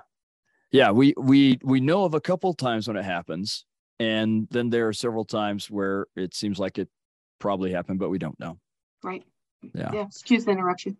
yeah. 0.71 0.91
We 0.91 1.13
we 1.17 1.59
we 1.63 1.79
know 1.79 2.03
of 2.03 2.13
a 2.13 2.21
couple 2.21 2.53
times 2.53 2.87
when 2.87 2.97
it 2.97 3.05
happens, 3.05 3.65
and 3.99 4.47
then 4.51 4.69
there 4.69 4.87
are 4.87 4.93
several 4.93 5.25
times 5.25 5.69
where 5.69 6.07
it 6.15 6.33
seems 6.33 6.59
like 6.59 6.77
it 6.77 6.89
probably 7.39 7.71
happened, 7.71 7.99
but 7.99 8.09
we 8.09 8.17
don't 8.17 8.39
know. 8.39 8.57
Right. 9.03 9.23
Yeah. 9.73 9.91
Yeah. 9.93 10.05
Excuse 10.05 10.45
the 10.45 10.51
interruption. 10.51 10.97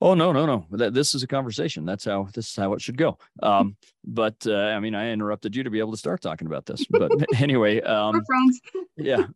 Oh 0.00 0.12
no, 0.12 0.32
no, 0.32 0.44
no! 0.44 0.90
This 0.90 1.14
is 1.14 1.22
a 1.22 1.26
conversation. 1.26 1.86
That's 1.86 2.04
how 2.04 2.28
this 2.34 2.50
is 2.50 2.56
how 2.56 2.74
it 2.74 2.82
should 2.82 2.98
go. 2.98 3.16
Um, 3.42 3.76
but 4.04 4.36
uh, 4.46 4.54
I 4.54 4.80
mean, 4.80 4.94
I 4.94 5.10
interrupted 5.10 5.54
you 5.56 5.62
to 5.62 5.70
be 5.70 5.78
able 5.78 5.92
to 5.92 5.96
start 5.96 6.20
talking 6.20 6.46
about 6.46 6.66
this. 6.66 6.84
But 6.90 7.10
anyway, 7.40 7.80
um, 7.80 8.22
friends. 8.26 8.60
yeah, 8.96 9.26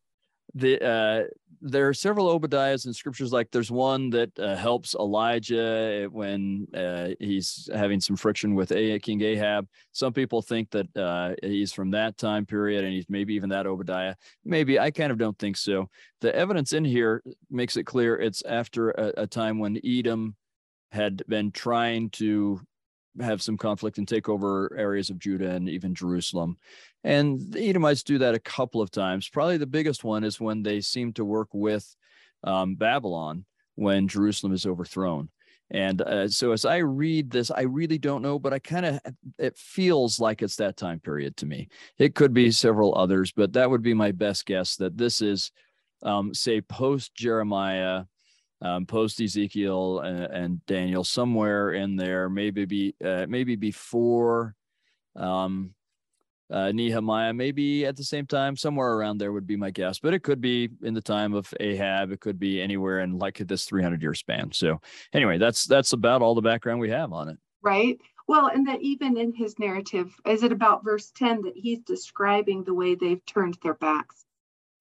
the 0.55 0.85
uh, 0.85 1.23
there 1.61 1.88
are 1.88 1.95
several 1.95 2.38
Obadiahs 2.38 2.87
in 2.87 2.93
scriptures. 2.93 3.33
Like 3.33 3.50
there's 3.50 3.71
one 3.71 4.11
that 4.11 4.37
uh, 4.38 4.57
helps 4.57 4.95
Elijah 4.95 6.09
when 6.11 6.67
uh, 6.75 7.11
he's 7.21 7.69
having 7.75 8.00
some 8.00 8.17
friction 8.17 8.55
with 8.55 8.73
a- 8.73 8.99
King 9.00 9.23
Ahab. 9.23 9.69
Some 9.93 10.12
people 10.12 10.43
think 10.43 10.71
that 10.71 10.97
uh, 10.97 11.35
he's 11.43 11.73
from 11.73 11.91
that 11.93 12.17
time 12.17 12.47
period, 12.47 12.85
and 12.85 12.93
he's 12.93 13.07
maybe 13.09 13.35
even 13.35 13.50
that 13.50 13.67
Obadiah. 13.67 14.15
Maybe 14.45 14.79
I 14.79 14.91
kind 14.91 15.12
of 15.12 15.19
don't 15.19 15.38
think 15.38 15.57
so. 15.57 15.88
The 16.21 16.35
evidence 16.35 16.73
in 16.73 16.85
here 16.85 17.23
makes 17.50 17.77
it 17.77 17.85
clear 17.85 18.17
it's 18.17 18.43
after 18.45 18.91
a, 18.91 19.23
a 19.23 19.27
time 19.27 19.59
when 19.59 19.81
Edom 19.85 20.37
had 20.93 21.23
been 21.29 21.50
trying 21.50 22.11
to 22.11 22.61
have 23.21 23.43
some 23.43 23.57
conflict 23.57 23.99
and 23.99 24.07
take 24.07 24.29
over 24.29 24.75
areas 24.77 25.11
of 25.11 25.19
Judah 25.19 25.51
and 25.51 25.69
even 25.69 25.95
Jerusalem. 25.95 26.57
And 27.05 27.41
the 27.53 27.69
Edomites 27.69 28.03
do 28.03 28.19
that 28.19 28.35
a 28.35 28.41
couple 28.41 28.81
of 28.81 28.91
times. 28.91 29.29
Probably 29.29 29.57
the 29.57 29.67
biggest 29.67 30.05
one 30.05 30.25
is 30.25 30.41
when 30.41 30.63
they 30.63 30.81
seem 30.81 31.13
to 31.15 31.25
work 31.25 31.49
with 31.53 31.95
um, 32.45 32.75
Babylon 32.75 33.45
when 33.75 34.09
Jerusalem 34.09 34.53
is 34.53 34.67
overthrown. 34.67 35.29
And 35.71 36.01
uh, 36.01 36.29
so 36.29 36.53
as 36.53 36.65
I 36.65 36.79
read 36.79 37.31
this, 37.31 37.51
I 37.51 37.63
really 37.63 37.99
don't 37.99 38.23
know, 38.23 38.39
but 38.39 38.55
I 38.55 38.59
kind 38.59 38.87
of, 38.87 39.01
it 39.39 39.57
feels 39.57 40.19
like 40.19 40.41
it's 40.41 40.57
that 40.57 40.79
time 40.79 40.99
period 40.99 41.37
to 41.39 41.47
me. 41.47 41.69
It 41.99 42.15
could 42.15 42.33
be 42.33 42.51
several 42.51 42.97
others, 42.97 43.33
but 43.33 43.53
that 43.53 43.69
would 43.69 43.83
be 43.83 43.95
my 43.95 44.13
best 44.13 44.47
guess 44.47 44.77
that 44.77 44.97
this 44.97 45.21
is, 45.21 45.53
um, 46.03 46.33
say, 46.33 46.63
post 46.63 47.15
Jeremiah, 47.15 48.05
um, 48.61 48.87
post 48.87 49.21
Ezekiel 49.21 50.00
and, 50.00 50.21
and, 50.25 50.67
Daniel 50.67 51.05
somewhere 51.05 51.73
in 51.73 51.97
there, 51.97 52.29
maybe 52.29 52.65
be 52.65 52.95
uh, 53.05 53.27
maybe 53.29 53.55
before 53.55 54.57
um, 55.15 55.75
uh, 56.50 56.73
Nehemiah, 56.73 57.33
maybe 57.33 57.85
at 57.87 57.97
the 57.97 58.05
same 58.05 58.27
time, 58.27 58.57
somewhere 58.57 58.95
around 58.95 59.19
there 59.19 59.33
would 59.33 59.47
be 59.47 59.57
my 59.57 59.71
guess. 59.71 59.99
But 59.99 60.15
it 60.15 60.23
could 60.23 60.41
be 60.41 60.71
in 60.83 60.95
the 60.95 61.03
time 61.03 61.35
of 61.35 61.53
Ahab. 61.61 62.11
It 62.11 62.21
could 62.21 62.38
be 62.38 62.61
anywhere 62.61 63.00
in 63.00 63.19
like 63.19 63.38
this 63.38 63.65
300 63.65 64.03
year 64.03 64.15
span. 64.15 64.53
So 64.53 64.81
anyway, 65.12 65.38
that's 65.38 65.65
that's 65.65 65.93
about 65.93 66.23
all 66.23 66.35
the 66.35 66.43
background 66.43 66.81
we 66.81 66.91
have 66.91 67.12
on 67.12 67.29
it. 67.29 67.38
Right. 67.62 67.99
Well, 68.27 68.49
and 68.49 68.67
that 68.69 68.83
even 68.83 69.17
in 69.17 69.33
his 69.33 69.59
narrative, 69.59 70.15
is 70.27 70.43
it 70.43 70.53
about 70.53 70.85
verse 70.85 71.11
10 71.17 71.43
that 71.43 71.57
he's 71.57 71.81
describing 71.81 72.62
the 72.62 72.75
way 72.75 72.95
they've 72.95 73.25
turned 73.25 73.57
their 73.62 73.75
backs? 73.75 74.27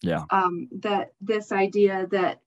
Yeah. 0.01 0.25
Um, 0.29 0.67
that 0.79 1.13
this 1.21 1.51
idea 1.51 2.07
that 2.11 2.41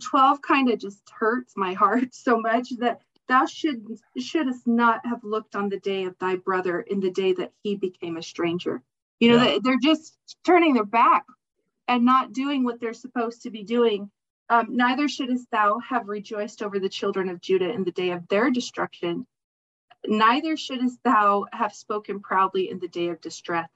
12 0.00 0.42
kind 0.42 0.70
of 0.70 0.78
just 0.78 1.02
hurts 1.10 1.54
my 1.56 1.74
heart 1.74 2.08
so 2.14 2.40
much 2.40 2.70
that 2.78 3.00
thou 3.28 3.44
should 3.46 3.84
shouldst 4.18 4.66
not 4.66 5.04
have 5.04 5.22
looked 5.24 5.56
on 5.56 5.68
the 5.68 5.80
day 5.80 6.04
of 6.04 6.16
thy 6.18 6.36
brother 6.36 6.80
in 6.80 7.00
the 7.00 7.10
day 7.10 7.32
that 7.32 7.52
he 7.62 7.74
became 7.74 8.16
a 8.16 8.22
stranger 8.22 8.82
you 9.20 9.30
know 9.30 9.42
yeah. 9.42 9.58
they're 9.62 9.78
just 9.82 10.16
turning 10.44 10.74
their 10.74 10.84
back 10.84 11.24
and 11.88 12.04
not 12.04 12.32
doing 12.32 12.64
what 12.64 12.80
they're 12.80 12.94
supposed 12.94 13.42
to 13.42 13.50
be 13.50 13.62
doing. 13.62 14.10
Um, 14.48 14.76
neither 14.76 15.08
shouldest 15.08 15.50
thou 15.50 15.78
have 15.80 16.08
rejoiced 16.08 16.62
over 16.62 16.78
the 16.78 16.88
children 16.88 17.28
of 17.28 17.40
Judah 17.40 17.70
in 17.70 17.84
the 17.84 17.92
day 17.92 18.10
of 18.10 18.26
their 18.28 18.50
destruction. 18.50 19.26
Neither 20.06 20.56
shouldest 20.56 20.98
thou 21.02 21.46
have 21.52 21.74
spoken 21.74 22.20
proudly 22.20 22.70
in 22.70 22.78
the 22.78 22.88
day 22.88 23.08
of 23.08 23.20
distress. 23.20 23.68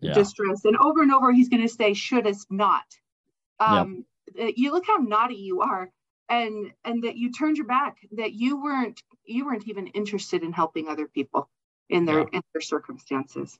Yeah. 0.00 0.14
Distress, 0.14 0.64
and 0.64 0.76
over 0.78 1.02
and 1.02 1.12
over, 1.12 1.32
he's 1.32 1.50
going 1.50 1.62
to 1.62 1.68
say, 1.68 1.92
"Shouldest 1.92 2.50
not." 2.50 2.84
Um. 3.60 4.06
Uh, 4.38 4.50
you 4.54 4.72
look 4.72 4.86
how 4.86 4.96
naughty 4.96 5.36
you 5.36 5.60
are, 5.60 5.90
and 6.28 6.72
and 6.84 7.04
that 7.04 7.16
you 7.16 7.32
turned 7.32 7.56
your 7.56 7.66
back. 7.66 7.96
That 8.12 8.32
you 8.32 8.62
weren't 8.62 9.02
you 9.24 9.46
weren't 9.46 9.68
even 9.68 9.86
interested 9.88 10.42
in 10.42 10.52
helping 10.52 10.88
other 10.88 11.06
people 11.06 11.48
in 11.88 12.04
their 12.04 12.20
yeah. 12.20 12.26
in 12.32 12.42
their 12.52 12.60
circumstances. 12.60 13.58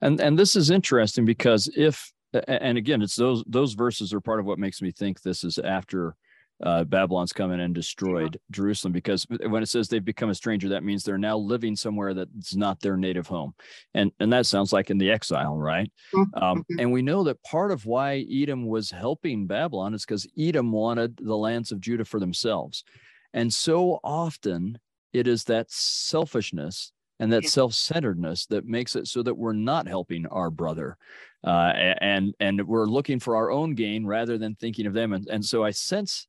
And 0.00 0.20
and 0.20 0.38
this 0.38 0.56
is 0.56 0.70
interesting 0.70 1.24
because 1.24 1.70
if 1.76 2.12
and 2.48 2.78
again, 2.78 3.02
it's 3.02 3.16
those 3.16 3.44
those 3.46 3.74
verses 3.74 4.12
are 4.12 4.20
part 4.20 4.40
of 4.40 4.46
what 4.46 4.58
makes 4.58 4.80
me 4.82 4.90
think 4.90 5.20
this 5.20 5.44
is 5.44 5.58
after 5.58 6.16
uh, 6.62 6.84
Babylon's 6.84 7.32
come 7.32 7.52
in 7.52 7.60
and 7.60 7.74
destroyed 7.74 8.34
yeah. 8.34 8.40
Jerusalem 8.50 8.92
because 8.92 9.26
when 9.46 9.62
it 9.62 9.68
says 9.68 9.88
they've 9.88 10.04
become 10.04 10.30
a 10.30 10.34
stranger, 10.34 10.68
that 10.70 10.84
means 10.84 11.02
they're 11.02 11.18
now 11.18 11.36
living 11.36 11.76
somewhere 11.76 12.14
that's 12.14 12.54
not 12.54 12.80
their 12.80 12.96
native 12.96 13.26
home, 13.26 13.54
and 13.94 14.12
and 14.20 14.32
that 14.32 14.46
sounds 14.46 14.72
like 14.72 14.90
in 14.90 14.98
the 14.98 15.10
exile, 15.10 15.56
right? 15.56 15.90
Mm-hmm. 16.14 16.42
Um, 16.42 16.58
mm-hmm. 16.58 16.78
and 16.78 16.92
we 16.92 17.02
know 17.02 17.24
that 17.24 17.42
part 17.42 17.72
of 17.72 17.86
why 17.86 18.24
Edom 18.30 18.66
was 18.66 18.90
helping 18.90 19.46
Babylon 19.46 19.94
is 19.94 20.04
because 20.04 20.26
Edom 20.38 20.72
wanted 20.72 21.18
the 21.22 21.36
lands 21.36 21.72
of 21.72 21.80
Judah 21.80 22.04
for 22.04 22.20
themselves, 22.20 22.84
and 23.32 23.52
so 23.52 24.00
often 24.04 24.78
it 25.12 25.26
is 25.26 25.44
that 25.44 25.70
selfishness 25.70 26.92
and 27.18 27.32
that 27.32 27.44
yeah. 27.44 27.48
self-centeredness 27.50 28.46
that 28.46 28.66
makes 28.66 28.96
it 28.96 29.06
so 29.06 29.22
that 29.22 29.34
we're 29.34 29.52
not 29.52 29.86
helping 29.86 30.26
our 30.26 30.50
brother 30.50 30.96
uh, 31.44 31.72
and 32.00 32.34
and 32.40 32.66
we're 32.66 32.86
looking 32.86 33.20
for 33.20 33.36
our 33.36 33.50
own 33.50 33.74
gain 33.74 34.06
rather 34.06 34.38
than 34.38 34.54
thinking 34.54 34.86
of 34.86 34.94
them 34.94 35.12
and, 35.12 35.28
and 35.28 35.44
so 35.44 35.64
i 35.64 35.70
sense 35.70 36.26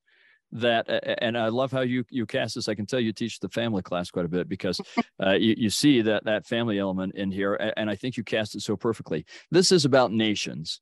that 0.53 0.88
and 1.22 1.38
i 1.38 1.48
love 1.48 1.72
how 1.72 1.81
you 1.81 2.03
you 2.10 2.25
cast 2.25 2.55
this 2.55 2.67
i 2.67 2.75
can 2.75 2.86
tell 2.86 3.00
you 3.00 3.12
teach 3.12 3.39
the 3.39 3.50
family 3.50 3.81
class 3.81 4.10
quite 4.10 4.25
a 4.25 4.29
bit 4.29 4.48
because 4.48 4.79
uh, 5.24 5.31
you, 5.31 5.55
you 5.57 5.69
see 5.69 6.01
that 6.01 6.24
that 6.24 6.45
family 6.45 6.79
element 6.79 7.13
in 7.15 7.31
here 7.31 7.55
and 7.77 7.89
i 7.89 7.95
think 7.95 8.15
you 8.17 8.24
cast 8.24 8.55
it 8.55 8.62
so 8.62 8.75
perfectly 8.75 9.25
this 9.51 9.72
is 9.72 9.86
about 9.86 10.12
nations 10.12 10.81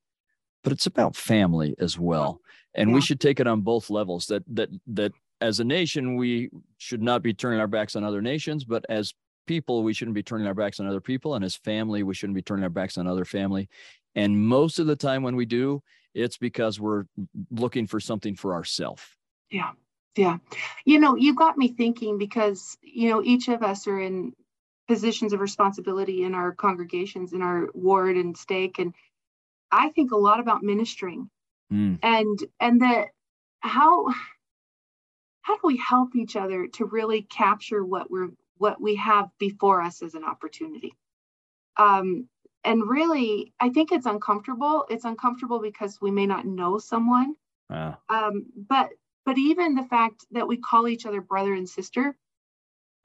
but 0.64 0.74
it's 0.74 0.86
about 0.86 1.16
family 1.16 1.76
as 1.80 1.98
well 1.98 2.40
and 2.76 2.90
yeah. 2.90 2.96
we 2.96 3.02
should 3.02 3.20
take 3.20 3.40
it 3.40 3.48
on 3.48 3.62
both 3.62 3.90
levels 3.90 4.26
that 4.28 4.44
that 4.48 4.70
that 4.88 5.12
as 5.40 5.60
a 5.60 5.64
nation 5.64 6.16
we 6.16 6.50
should 6.78 7.02
not 7.02 7.24
be 7.24 7.34
turning 7.34 7.60
our 7.60 7.68
backs 7.68 7.96
on 7.96 8.04
other 8.04 8.22
nations 8.22 8.64
but 8.64 8.86
as 8.90 9.14
people 9.48 9.84
we 9.84 9.94
shouldn't 9.94 10.16
be 10.16 10.22
turning 10.22 10.46
our 10.46 10.54
backs 10.54 10.80
on 10.80 10.88
other 10.88 11.02
people 11.02 11.34
and 11.36 11.44
as 11.44 11.56
family 11.56 12.04
we 12.04 12.14
shouldn't 12.14 12.36
be 12.36 12.42
turning 12.44 12.64
our 12.64 12.70
backs 12.70 12.98
on 12.98 13.08
other 13.08 13.26
family 13.26 13.68
and 14.16 14.38
most 14.38 14.80
of 14.80 14.88
the 14.88 14.96
time 14.96 15.24
when 15.24 15.36
we 15.36 15.46
do, 15.46 15.82
it's 16.14 16.38
because 16.38 16.80
we're 16.80 17.06
looking 17.50 17.88
for 17.88 18.00
something 18.00 18.36
for 18.36 18.54
ourselves. 18.54 19.04
Yeah. 19.52 19.72
Yeah. 20.16 20.38
You 20.86 21.00
know, 21.00 21.16
you 21.16 21.36
got 21.36 21.58
me 21.58 21.70
thinking 21.70 22.18
because, 22.18 22.78
you 22.82 23.10
know, 23.10 23.22
each 23.24 23.48
of 23.48 23.64
us 23.64 23.88
are 23.88 24.00
in 24.00 24.34
positions 24.88 25.32
of 25.32 25.40
responsibility 25.40 26.24
in 26.24 26.36
our 26.36 26.52
congregations, 26.52 27.34
in 27.34 27.42
our 27.42 27.70
ward 27.74 28.18
and 28.18 28.38
stake. 28.38 28.80
And 28.80 28.94
I 29.72 29.90
think 29.90 30.12
a 30.12 30.18
lot 30.18 30.40
about 30.40 30.64
ministering 30.64 31.30
mm. 31.72 31.98
and, 32.04 32.40
and 32.60 32.82
that 32.82 33.10
how, 33.62 34.08
how 35.42 35.56
do 35.56 35.62
we 35.64 35.78
help 35.78 36.16
each 36.16 36.36
other 36.36 36.68
to 36.68 36.86
really 36.86 37.22
capture 37.22 37.84
what 37.84 38.12
we're, 38.12 38.32
what 38.58 38.82
we 38.82 38.96
have 38.96 39.30
before 39.40 39.82
us 39.82 40.02
as 40.02 40.14
an 40.14 40.26
opportunity? 40.26 40.94
Um, 41.78 42.28
and 42.64 42.88
really 42.88 43.54
i 43.60 43.70
think 43.70 43.92
it's 43.92 44.06
uncomfortable 44.06 44.86
it's 44.90 45.06
uncomfortable 45.06 45.60
because 45.60 46.00
we 46.02 46.12
may 46.12 46.26
not 46.26 46.46
know 46.46 46.78
someone 46.78 47.36
wow. 47.70 47.98
um, 48.10 48.46
but 48.56 48.90
but 49.26 49.38
even 49.38 49.76
the 49.76 49.84
fact 49.84 50.26
that 50.32 50.48
we 50.48 50.58
call 50.58 50.88
each 50.88 51.06
other 51.06 51.22
brother 51.22 51.54
and 51.54 51.68
sister 51.68 52.16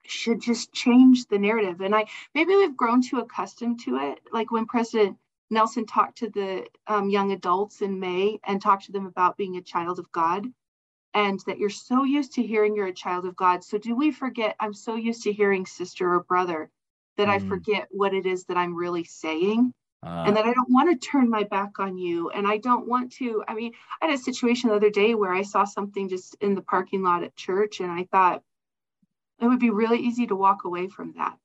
should 0.05 0.41
just 0.41 0.73
change 0.73 1.27
the 1.27 1.39
narrative 1.39 1.81
and 1.81 1.95
i 1.95 2.05
maybe 2.35 2.55
we've 2.55 2.77
grown 2.77 3.03
too 3.03 3.19
accustomed 3.19 3.81
to 3.81 3.97
it 3.97 4.21
like 4.33 4.51
when 4.51 4.67
president 4.67 5.17
nelson 5.51 5.87
talked 5.87 6.19
to 6.19 6.31
the 6.31 6.67
um, 6.87 7.09
young 7.09 7.33
adults 7.33 7.83
in 7.83 7.99
may 7.99 8.39
and 8.45 8.63
talked 8.63 8.85
to 8.85 8.93
them 8.93 9.07
about 9.07 9.37
being 9.37 9.57
a 9.57 9.63
child 9.63 9.99
of 9.99 10.11
god 10.13 10.47
and 11.15 11.41
that 11.47 11.59
you're 11.59 11.71
so 11.71 12.05
used 12.05 12.35
to 12.35 12.43
hearing 12.43 12.77
you're 12.77 12.87
a 12.87 12.93
child 12.93 13.25
of 13.27 13.35
god 13.37 13.65
so 13.65 13.79
do 13.79 13.97
we 13.97 14.11
forget 14.13 14.55
i'm 14.61 14.75
so 14.75 14.95
used 14.95 15.23
to 15.23 15.33
hearing 15.33 15.67
sister 15.67 16.15
or 16.15 16.23
brother 16.23 16.71
that 17.17 17.29
mm. 17.29 17.31
I 17.31 17.39
forget 17.39 17.89
what 17.91 18.15
it 18.15 18.27
is 18.27 18.45
that 18.45 18.57
I'm 18.57 18.75
really 18.75 19.05
saying. 19.05 19.73
Uh, 20.07 20.25
and 20.27 20.37
that 20.37 20.45
I 20.45 20.53
don't 20.53 20.71
want 20.71 20.89
to 20.89 21.09
turn 21.09 21.29
my 21.29 21.43
back 21.43 21.81
on 21.81 21.99
you. 21.99 22.31
And 22.31 22.47
I 22.47 22.59
don't 22.59 22.87
want 22.87 23.13
to. 23.15 23.43
I 23.49 23.55
mean, 23.55 23.73
I 24.01 24.07
had 24.07 24.15
a 24.15 24.19
situation 24.19 24.71
the 24.71 24.77
other 24.77 24.91
day 24.91 25.15
where 25.15 25.33
I 25.33 25.43
saw 25.43 25.65
something 25.65 26.09
just 26.09 26.37
in 26.41 26.55
the 26.55 26.63
parking 26.63 27.03
lot 27.03 27.25
at 27.25 27.35
church, 27.35 27.81
and 27.81 27.91
I 27.91 28.05
thought 28.05 28.43
it 29.41 29.47
would 29.47 29.59
be 29.59 29.71
really 29.71 29.99
easy 29.99 30.29
to 30.29 30.37
walk 30.37 30.65
away 30.65 30.89
from 30.89 31.15
that. 31.17 31.37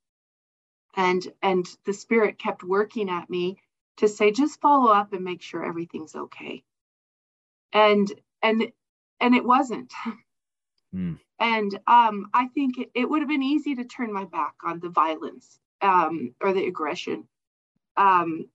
And 0.96 1.26
and 1.42 1.66
the 1.86 1.94
spirit 1.94 2.38
kept 2.38 2.64
working 2.64 3.10
at 3.10 3.30
me 3.30 3.58
to 3.98 4.08
say, 4.08 4.32
just 4.32 4.62
follow 4.62 4.92
up 4.92 5.12
and 5.14 5.24
make 5.24 5.42
sure 5.42 5.66
everything's 5.66 6.16
okay. 6.16 6.64
And 7.74 8.12
and 8.44 8.72
and 9.20 9.36
it 9.36 9.44
wasn't. 9.44 9.92
Mm. 10.94 11.18
And 11.40 11.80
um, 11.88 12.30
I 12.34 12.48
think 12.50 12.78
it, 12.78 12.92
it, 12.94 13.10
would 13.10 13.22
have 13.22 13.30
been 13.30 13.42
easy 13.42 13.76
to 13.76 13.86
turn 13.86 14.12
my 14.12 14.26
back 14.26 14.56
on 14.64 14.82
the 14.82 14.90
violence 14.90 15.58
um, 15.82 16.36
or 16.42 16.52
the 16.52 16.68
aggression. 16.68 17.30
Um, 17.98 18.46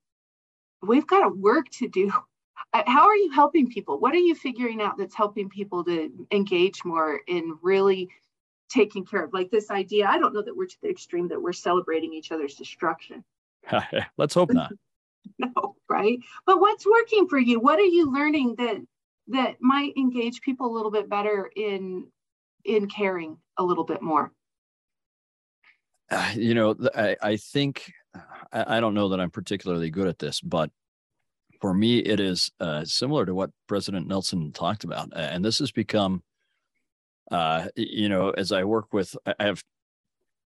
we've 0.82 1.06
got 1.06 1.26
a 1.26 1.34
work 1.34 1.68
to 1.78 1.88
do. 1.88 2.12
Uh, 2.72 2.82
how 2.86 3.06
are 3.06 3.16
you 3.16 3.30
helping 3.30 3.68
people? 3.68 3.98
What 3.98 4.14
are 4.14 4.18
you 4.18 4.34
figuring 4.34 4.82
out 4.82 4.98
that's 4.98 5.14
helping 5.14 5.48
people 5.48 5.84
to 5.84 6.10
engage 6.30 6.84
more 6.84 7.20
in 7.26 7.58
really 7.62 8.08
taking 8.68 9.04
care 9.04 9.24
of 9.24 9.32
like 9.32 9.50
this 9.50 9.70
idea? 9.70 10.06
I 10.06 10.18
don't 10.18 10.34
know 10.34 10.42
that 10.42 10.56
we're 10.56 10.66
to 10.66 10.76
the 10.82 10.90
extreme 10.90 11.28
that 11.28 11.40
we're 11.40 11.52
celebrating 11.52 12.12
each 12.12 12.32
other's 12.32 12.54
destruction. 12.54 13.24
Let's 14.16 14.34
hope 14.34 14.52
not. 14.52 14.72
no, 15.38 15.76
right? 15.88 16.18
But 16.44 16.60
what's 16.60 16.86
working 16.86 17.28
for 17.28 17.38
you? 17.38 17.60
What 17.60 17.78
are 17.78 17.82
you 17.82 18.12
learning 18.12 18.56
that 18.56 18.76
that 19.28 19.56
might 19.60 19.96
engage 19.96 20.40
people 20.40 20.66
a 20.66 20.74
little 20.74 20.90
bit 20.90 21.08
better 21.08 21.50
in 21.56 22.06
in 22.64 22.88
caring 22.88 23.38
a 23.58 23.64
little 23.64 23.84
bit 23.84 24.02
more? 24.02 24.32
Uh, 26.10 26.32
you 26.36 26.54
know, 26.54 26.76
I, 26.94 27.16
I 27.20 27.36
think 27.36 27.92
I, 28.52 28.76
I, 28.76 28.80
don't 28.80 28.94
know 28.94 29.08
that 29.11 29.20
I'm 29.20 29.30
particularly 29.30 29.90
good 29.90 30.08
at 30.08 30.18
this, 30.18 30.40
but 30.40 30.70
for 31.61 31.73
me, 31.73 31.99
it 31.99 32.20
is 32.20 32.50
uh, 32.61 32.85
similar 32.85 33.26
to 33.26 33.35
what 33.35 33.50
President 33.66 34.06
Nelson 34.06 34.52
talked 34.52 34.85
about, 34.85 35.11
and 35.14 35.44
this 35.44 35.58
has 35.58 35.73
become, 35.73 36.23
uh, 37.30 37.66
you 37.76 38.08
know, 38.08 38.30
as 38.30 38.52
I 38.52 38.64
work 38.64 38.92
with, 38.92 39.16
I 39.26 39.44
have 39.44 39.62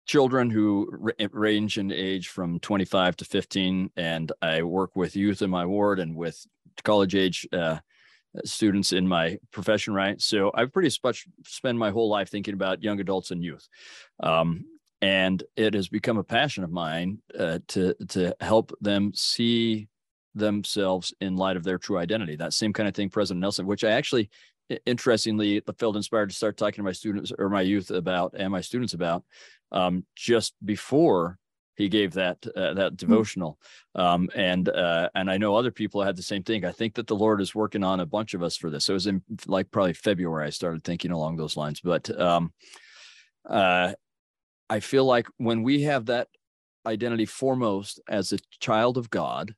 children 0.06 0.50
who 0.50 0.89
range 1.32 1.78
in 1.78 1.92
age 1.92 2.30
from 2.30 2.60
25 2.60 3.18
to 3.18 3.25
15, 3.25 3.92
and 3.96 4.32
I 4.42 4.63
work 4.63 4.96
with 4.96 5.16
youth 5.16 5.42
in 5.42 5.50
my 5.50 5.66
ward 5.66 6.00
and 6.00 6.16
with 6.16 6.46
college 6.84 7.16
age 7.16 7.48
uh, 7.54 7.78
students 8.44 8.94
in 8.94 9.08
my 9.08 9.38
profession, 9.51 9.94
right? 9.94 10.20
So 10.22 10.51
I've 10.54 10.74
pretty 10.74 10.96
much 11.04 11.25
spent 11.46 11.78
my 11.78 11.92
whole 11.92 12.10
life 12.10 12.30
thinking 12.30 12.54
about 12.54 12.84
young 12.84 13.00
adults 13.00 13.32
and 13.32 13.44
youth. 13.44 13.68
Um, 14.20 14.66
and 15.01 15.44
it 15.56 15.74
has 15.74 15.88
become 15.88 16.18
a 16.18 16.24
passion 16.24 16.63
of 16.63 16.72
mine 16.72 17.20
uh, 17.38 17.60
to 17.70 17.94
to 18.10 18.36
help 18.41 18.72
them 18.82 19.12
see 19.13 19.88
themselves 20.36 21.13
in 21.22 21.36
light 21.36 21.58
of 21.58 21.63
their 21.63 21.77
true 21.77 21.98
identity. 21.98 22.36
That 22.36 22.53
same 22.53 22.74
kind 22.74 22.88
of 22.88 22.96
thing, 22.96 23.10
President 23.10 23.41
Nelson, 23.41 23.65
which 23.65 23.84
I 23.84 23.91
actually, 23.91 24.29
interestingly, 24.86 25.62
felt 25.77 25.96
inspired 25.96 26.29
to 26.29 26.36
start 26.36 26.58
talking 26.58 26.77
to 26.77 26.84
my 26.84 26.91
students 26.91 27.32
or 27.38 27.50
my 27.50 27.62
youth 27.62 27.91
about 27.91 28.36
and 28.38 28.51
my 28.51 28.62
students 28.62 28.94
about 28.94 29.24
um, 29.72 30.06
just 30.15 30.53
before 30.63 31.38
he 31.79 31.88
gave 31.88 32.13
that 32.13 32.46
uh, 32.58 32.74
that 32.74 32.91
hmm. 32.91 32.96
devotional 32.96 33.58
um, 33.96 34.29
and 34.36 34.68
uh, 34.68 35.10
and 35.15 35.32
i 35.32 35.38
know 35.38 35.56
other 35.56 35.72
people 35.72 36.03
had 36.03 36.18
the 36.18 36.22
same 36.22 36.44
thing 36.44 36.65
i 36.65 36.74
think 36.74 36.94
that 36.96 37.08
the 37.08 37.15
lord 37.15 37.39
is 37.39 37.56
working 37.56 37.86
on 37.86 38.01
a 38.01 38.06
bunch 38.06 38.34
of 38.34 38.44
us 38.44 38.58
for 38.58 38.70
this 38.70 38.86
so 38.86 38.94
it 38.94 38.96
was 38.96 39.08
in 39.08 39.24
like 39.48 39.72
probably 39.72 39.94
february 39.94 40.46
i 40.46 40.50
started 40.50 40.84
thinking 40.84 41.12
along 41.12 41.38
those 41.38 41.56
lines 41.56 41.79
but 41.79 42.10
um, 42.20 42.51
uh, 43.50 43.94
i 44.70 44.80
feel 44.80 45.06
like 45.06 45.28
when 45.38 45.64
we 45.64 45.84
have 45.84 46.06
that 46.06 46.28
identity 46.86 47.26
foremost 47.26 48.00
as 48.10 48.32
a 48.32 48.40
child 48.60 48.98
of 48.98 49.10
god 49.10 49.54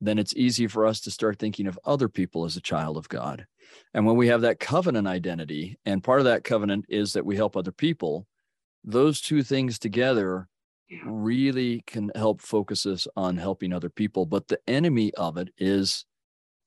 then 0.00 0.18
it's 0.18 0.34
easy 0.34 0.66
for 0.66 0.86
us 0.86 1.00
to 1.00 1.10
start 1.10 1.38
thinking 1.38 1.66
of 1.66 1.78
other 1.84 2.08
people 2.08 2.44
as 2.44 2.56
a 2.56 2.60
child 2.60 2.96
of 2.96 3.08
god 3.08 3.46
and 3.94 4.06
when 4.06 4.16
we 4.16 4.28
have 4.28 4.42
that 4.42 4.60
covenant 4.60 5.06
identity 5.06 5.78
and 5.84 6.04
part 6.04 6.20
of 6.20 6.24
that 6.24 6.44
covenant 6.44 6.84
is 6.88 7.12
that 7.12 7.26
we 7.26 7.36
help 7.36 7.56
other 7.56 7.72
people 7.72 8.26
those 8.84 9.20
two 9.20 9.42
things 9.42 9.78
together 9.78 10.48
really 11.04 11.82
can 11.86 12.10
help 12.14 12.40
focus 12.40 12.86
us 12.86 13.06
on 13.16 13.36
helping 13.36 13.72
other 13.72 13.88
people. 13.88 14.26
But 14.26 14.48
the 14.48 14.60
enemy 14.66 15.12
of 15.14 15.36
it 15.36 15.48
is 15.58 16.04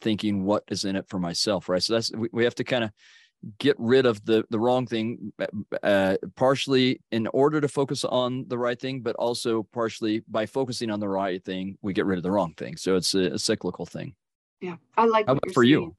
thinking, 0.02 0.44
what 0.44 0.64
is 0.70 0.86
in 0.86 0.96
it 0.96 1.08
for 1.08 1.20
myself? 1.20 1.70
Right. 1.70 1.82
So 1.82 1.94
that's, 1.94 2.12
we, 2.12 2.30
we 2.32 2.44
have 2.44 2.56
to 2.56 2.64
kind 2.64 2.84
of 2.84 2.92
get 3.60 3.76
rid 3.80 4.06
of 4.06 4.24
the 4.26 4.44
the 4.50 4.60
wrong 4.60 4.86
thing 4.86 5.32
uh, 5.84 6.18
partially 6.36 7.00
in 7.12 7.28
order 7.28 7.62
to 7.62 7.68
focus 7.68 8.04
on 8.04 8.46
the 8.48 8.58
right 8.58 8.80
thing 8.80 9.02
but 9.02 9.16
also 9.18 9.64
partially 9.64 10.24
by 10.28 10.46
focusing 10.46 10.90
on 10.90 11.00
the 11.00 11.08
right 11.08 11.44
thing 11.46 11.78
we 11.82 11.94
get 11.94 12.06
rid 12.06 12.18
of 12.18 12.24
the 12.24 12.32
wrong 12.32 12.54
thing 12.56 12.76
so 12.76 12.96
it's 12.96 13.14
a, 13.14 13.34
a 13.34 13.40
cyclical 13.40 13.86
thing 13.86 14.14
Yeah, 14.62 14.78
I 14.98 15.06
like. 15.06 15.28
How 15.28 15.34
about 15.34 15.54
for 15.54 15.64
saying. 15.64 15.72
you? 15.72 15.96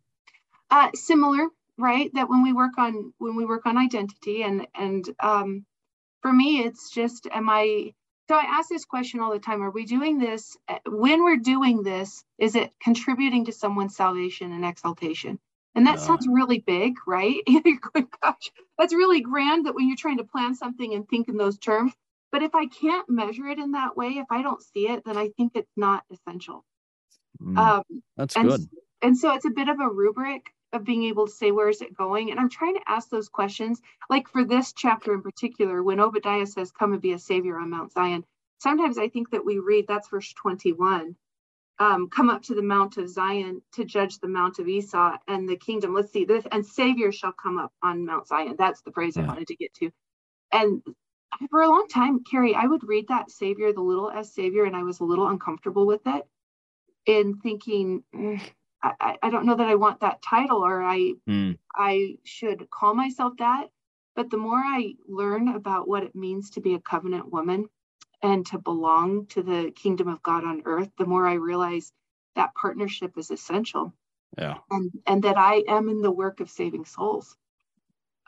Uh, 0.71 0.91
similar, 0.95 1.49
right? 1.77 2.11
That 2.15 2.29
when 2.29 2.43
we 2.43 2.53
work 2.53 2.77
on 2.77 3.13
when 3.19 3.37
we 3.37 3.47
work 3.47 3.67
on 3.67 3.79
identity, 3.79 4.43
and 4.43 4.67
and 4.75 5.09
um, 5.21 5.65
for 6.23 6.33
me, 6.33 6.61
it's 6.61 6.91
just, 6.91 7.27
am 7.33 7.49
I? 7.49 7.95
So 8.29 8.35
I 8.35 8.43
ask 8.43 8.69
this 8.69 8.85
question 8.85 9.21
all 9.21 9.33
the 9.33 9.39
time: 9.39 9.63
Are 9.63 9.71
we 9.71 9.85
doing 9.85 10.19
this? 10.19 10.57
Uh, 10.69 10.79
when 10.87 11.23
we're 11.23 11.37
doing 11.37 11.83
this, 11.83 12.25
is 12.37 12.57
it 12.57 12.73
contributing 12.83 13.45
to 13.47 13.53
someone's 13.53 13.97
salvation 13.97 14.53
and 14.53 14.65
exaltation? 14.65 15.39
And 15.79 15.87
that 15.87 16.01
sounds 16.01 16.27
really 16.27 16.59
big, 16.59 16.97
right? 17.07 17.37
you're 17.47 17.79
going, 17.95 18.09
gosh, 18.21 18.51
that's 18.77 18.93
really 18.93 19.21
grand 19.21 19.67
that 19.67 19.77
when 19.77 19.87
you're 19.87 19.97
trying 19.97 20.19
to 20.19 20.25
plan 20.25 20.57
something 20.57 20.93
and 20.93 21.09
think 21.09 21.29
in 21.29 21.37
those 21.37 21.57
terms. 21.57 21.93
But 22.33 22.43
if 22.43 22.53
I 22.53 22.67
can't 22.67 23.09
measure 23.09 23.47
it 23.47 23.61
in 23.61 23.71
that 23.73 23.97
way, 23.97 24.09
if 24.09 24.27
I 24.29 24.43
don't 24.43 24.61
see 24.61 24.89
it, 24.89 25.05
then 25.07 25.17
I 25.17 25.29
think 25.37 25.53
it's 25.55 25.71
not 25.77 26.03
essential. 26.11 26.65
Mm, 27.41 27.57
um, 27.57 28.03
that's 28.17 28.35
and, 28.35 28.49
good. 28.49 28.69
And 29.03 29.17
so 29.17 29.33
it's 29.35 29.45
a 29.45 29.51
bit 29.51 29.69
of 29.69 29.79
a 29.79 29.89
rubric 29.89 30.53
of 30.73 30.83
being 30.83 31.05
able 31.05 31.29
to 31.29 31.33
say, 31.33 31.53
where 31.53 31.69
is 31.69 31.81
it 31.81 31.97
going? 31.97 32.33
And 32.33 32.41
I'm 32.41 32.51
trying 32.51 32.75
to 32.75 32.83
ask 32.89 33.09
those 33.09 33.29
questions. 33.29 33.81
Like 34.11 34.29
for 34.29 34.45
this 34.45 34.73
chapter 34.73 35.15
in 35.15 35.23
particular, 35.23 35.81
when 35.81 36.01
Obadiah 36.01 36.47
says, 36.47 36.73
come 36.73 36.93
and 36.93 37.01
be 37.01 37.13
a 37.13 37.21
savior 37.21 37.57
on 37.57 37.71
Mount 37.71 37.93
Zion, 37.93 38.25
sometimes 38.59 38.99
I 38.99 39.11
think 39.11 39.31
that 39.31 39.45
we 39.45 39.61
read, 39.61 39.85
that's 39.87 40.09
verse 40.09 40.33
21. 40.33 41.15
Um, 41.81 42.09
come 42.09 42.29
up 42.29 42.43
to 42.43 42.55
the 42.55 42.63
Mount 42.63 42.97
of 42.97 43.09
Zion 43.09 43.63
to 43.75 43.85
judge 43.85 44.19
the 44.19 44.27
Mount 44.27 44.59
of 44.59 44.67
Esau 44.67 45.17
and 45.29 45.49
the 45.49 45.57
kingdom. 45.57 45.95
Let's 45.95 46.13
see 46.13 46.25
this, 46.25 46.45
and 46.51 46.67
Savior 46.67 47.13
shall 47.13 47.33
come 47.33 47.57
up 47.57 47.73
on 47.85 48.05
Mount 48.05 48.27
Zion. 48.27 48.57
That's 48.59 48.83
the 48.83 48.91
phrase 48.91 49.17
yeah. 49.17 49.23
I 49.23 49.27
wanted 49.27 49.47
to 49.47 49.57
get 49.57 49.73
to. 49.75 49.91
And 50.53 50.83
for 51.51 51.63
a 51.63 51.69
long 51.69 51.87
time, 51.89 52.25
Kerry, 52.25 52.55
I 52.55 52.65
would 52.65 52.83
read 52.83 53.07
that 53.09 53.31
Savior, 53.31 53.73
the 53.73 53.81
little 53.81 54.11
s 54.11 54.35
Savior, 54.35 54.65
and 54.65 54.75
I 54.75 54.83
was 54.83 55.01
a 55.01 55.05
little 55.05 55.29
uncomfortable 55.29 55.87
with 55.87 56.01
it 56.07 56.27
in 57.07 57.39
thinking, 57.39 58.03
mm, 58.15 58.41
I, 58.83 59.17
I 59.23 59.31
don't 59.31 59.47
know 59.47 59.57
that 59.57 59.69
I 59.69 59.75
want 59.75 60.01
that 60.01 60.23
title 60.23 60.65
or 60.65 60.83
I 60.83 61.15
mm. 61.29 61.59
I 61.75 62.17
should 62.25 62.69
call 62.71 62.95
myself 62.95 63.35
that. 63.39 63.69
But 64.15 64.31
the 64.31 64.37
more 64.37 64.59
I 64.59 64.95
learn 65.07 65.49
about 65.49 65.89
what 65.89 66.03
it 66.03 66.15
means 66.15 66.51
to 66.51 66.61
be 66.61 66.75
a 66.75 66.81
covenant 66.81 67.33
woman 67.33 67.69
and 68.23 68.47
to 68.47 68.59
belong 68.59 69.27
to 69.27 69.43
the 69.43 69.73
kingdom 69.75 70.09
of 70.09 70.23
God 70.23 70.45
on 70.45 70.63
earth, 70.65 70.91
the 70.99 71.07
more 71.07 71.27
I 71.27 71.35
realize 71.35 71.93
that 72.35 72.55
partnership 72.55 73.17
is 73.17 73.31
essential. 73.31 73.93
Yeah. 74.37 74.59
And 74.71 74.93
and 75.07 75.23
that 75.25 75.39
I 75.39 75.65
am 75.69 75.89
in 75.89 76.03
the 76.03 76.11
work 76.11 76.41
of 76.41 76.51
saving 76.51 76.85
souls. 76.85 77.37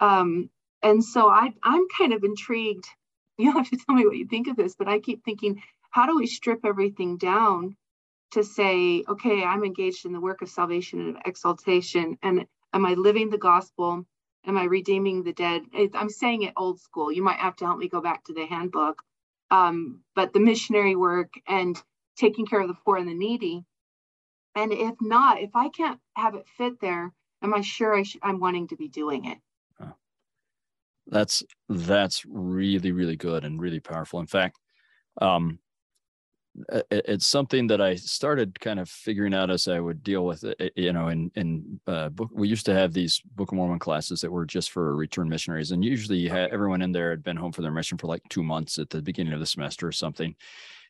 Um, 0.01 0.51
and 0.83 1.05
so 1.05 1.29
I 1.29 1.53
I'm 1.63 1.87
kind 1.97 2.13
of 2.13 2.25
intrigued. 2.25 2.87
You'll 3.39 3.53
have 3.53 3.71
to 3.71 3.77
tell 3.77 3.95
me 3.95 4.07
what 4.07 4.17
you 4.17 4.27
think 4.27 4.49
of 4.49 4.57
this, 4.57 4.75
but 4.75 4.89
I 4.89 4.99
keep 4.99 5.25
thinking, 5.25 5.63
how 5.91 6.07
do 6.07 6.17
we 6.17 6.27
strip 6.27 6.61
everything 6.65 7.17
down 7.17 7.77
to 8.33 8.45
say, 8.45 9.05
okay, 9.09 9.43
I'm 9.43 9.65
engaged 9.65 10.05
in 10.07 10.13
the 10.13 10.21
work 10.21 10.43
of 10.43 10.49
salvation 10.49 11.01
and 11.01 11.19
exaltation. 11.25 12.19
And 12.23 12.47
am 12.73 12.87
I 12.87 12.95
living 12.95 13.31
the 13.31 13.39
gospel? 13.39 14.05
Am 14.47 14.57
I 14.57 14.65
redeeming 14.65 15.23
the 15.23 15.33
dead? 15.33 15.63
I'm 15.95 16.09
saying 16.09 16.43
it 16.43 16.55
old 16.57 16.81
school. 16.81 17.11
You 17.13 17.23
might 17.23 17.39
have 17.39 17.57
to 17.57 17.67
help 17.67 17.79
me 17.79 17.89
go 17.89 18.01
back 18.01 18.25
to 18.25 18.35
the 18.35 18.47
handbook. 18.47 19.03
Um, 19.51 20.03
but 20.15 20.33
the 20.33 20.41
missionary 20.41 20.95
work 20.95 21.33
and 21.47 21.81
taking 22.17 22.47
care 22.47 22.61
of 22.61 22.69
the 22.69 22.77
poor 22.85 22.97
and 22.97 23.09
the 23.09 23.15
needy. 23.15 23.65
And 24.55 24.73
if 24.73 24.95
not, 25.01 25.41
if 25.41 25.51
I 25.55 25.69
can't 25.69 26.01
have 26.15 26.35
it 26.35 26.47
fit 26.57 26.81
there, 26.81 27.13
am 27.43 27.55
I 27.55 27.61
sure 27.61 27.97
I 27.97 28.05
am 28.23 28.41
wanting 28.41 28.69
to 28.69 28.77
be 28.77 28.89
doing 28.89 29.25
it? 29.25 29.39
That's 31.07 31.43
that's 31.69 32.25
really 32.27 32.93
really 32.93 33.17
good 33.17 33.45
and 33.45 33.61
really 33.61 33.81
powerful. 33.81 34.21
In 34.21 34.27
fact, 34.27 34.59
um, 35.21 35.59
it's 36.91 37.27
something 37.27 37.69
that 37.69 37.81
I 37.81 37.95
started 37.95 38.59
kind 38.59 38.81
of 38.81 38.89
figuring 38.89 39.35
out 39.35 39.51
as 39.51 39.69
I 39.69 39.79
would 39.79 40.03
deal 40.03 40.27
with 40.27 40.45
it. 40.45 40.73
You 40.77 40.93
know, 40.93 41.09
in 41.09 41.31
in 41.37 41.81
uh, 41.87 42.09
book, 42.09 42.31
we 42.33 42.49
used 42.49 42.67
to 42.67 42.75
have 42.75 42.93
these 42.93 43.21
Book 43.37 43.53
of 43.53 43.57
Mormon 43.57 43.79
classes 43.79 44.21
that 44.21 44.33
were 44.33 44.47
just 44.47 44.71
for 44.71 44.97
return 44.97 45.29
missionaries, 45.29 45.71
and 45.71 45.85
usually 45.85 46.19
you 46.19 46.29
had 46.29 46.51
everyone 46.51 46.83
in 46.83 46.93
there 46.93 47.11
had 47.11 47.23
been 47.23 47.37
home 47.37 47.53
for 47.53 47.63
their 47.63 47.71
mission 47.71 47.99
for 47.99 48.09
like 48.09 48.23
two 48.29 48.43
months 48.43 48.79
at 48.79 48.91
the 48.91 49.01
beginning 49.01 49.33
of 49.33 49.41
the 49.41 49.47
semester 49.47 49.87
or 49.87 49.93
something, 49.93 50.35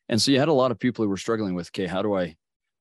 and 0.09 0.21
so 0.21 0.31
you 0.31 0.39
had 0.39 0.49
a 0.49 0.53
lot 0.53 0.71
of 0.71 0.79
people 0.79 1.05
who 1.05 1.09
were 1.09 1.17
struggling 1.17 1.55
with, 1.55 1.69
okay, 1.69 1.87
how 1.87 2.03
do 2.03 2.17
I? 2.17 2.37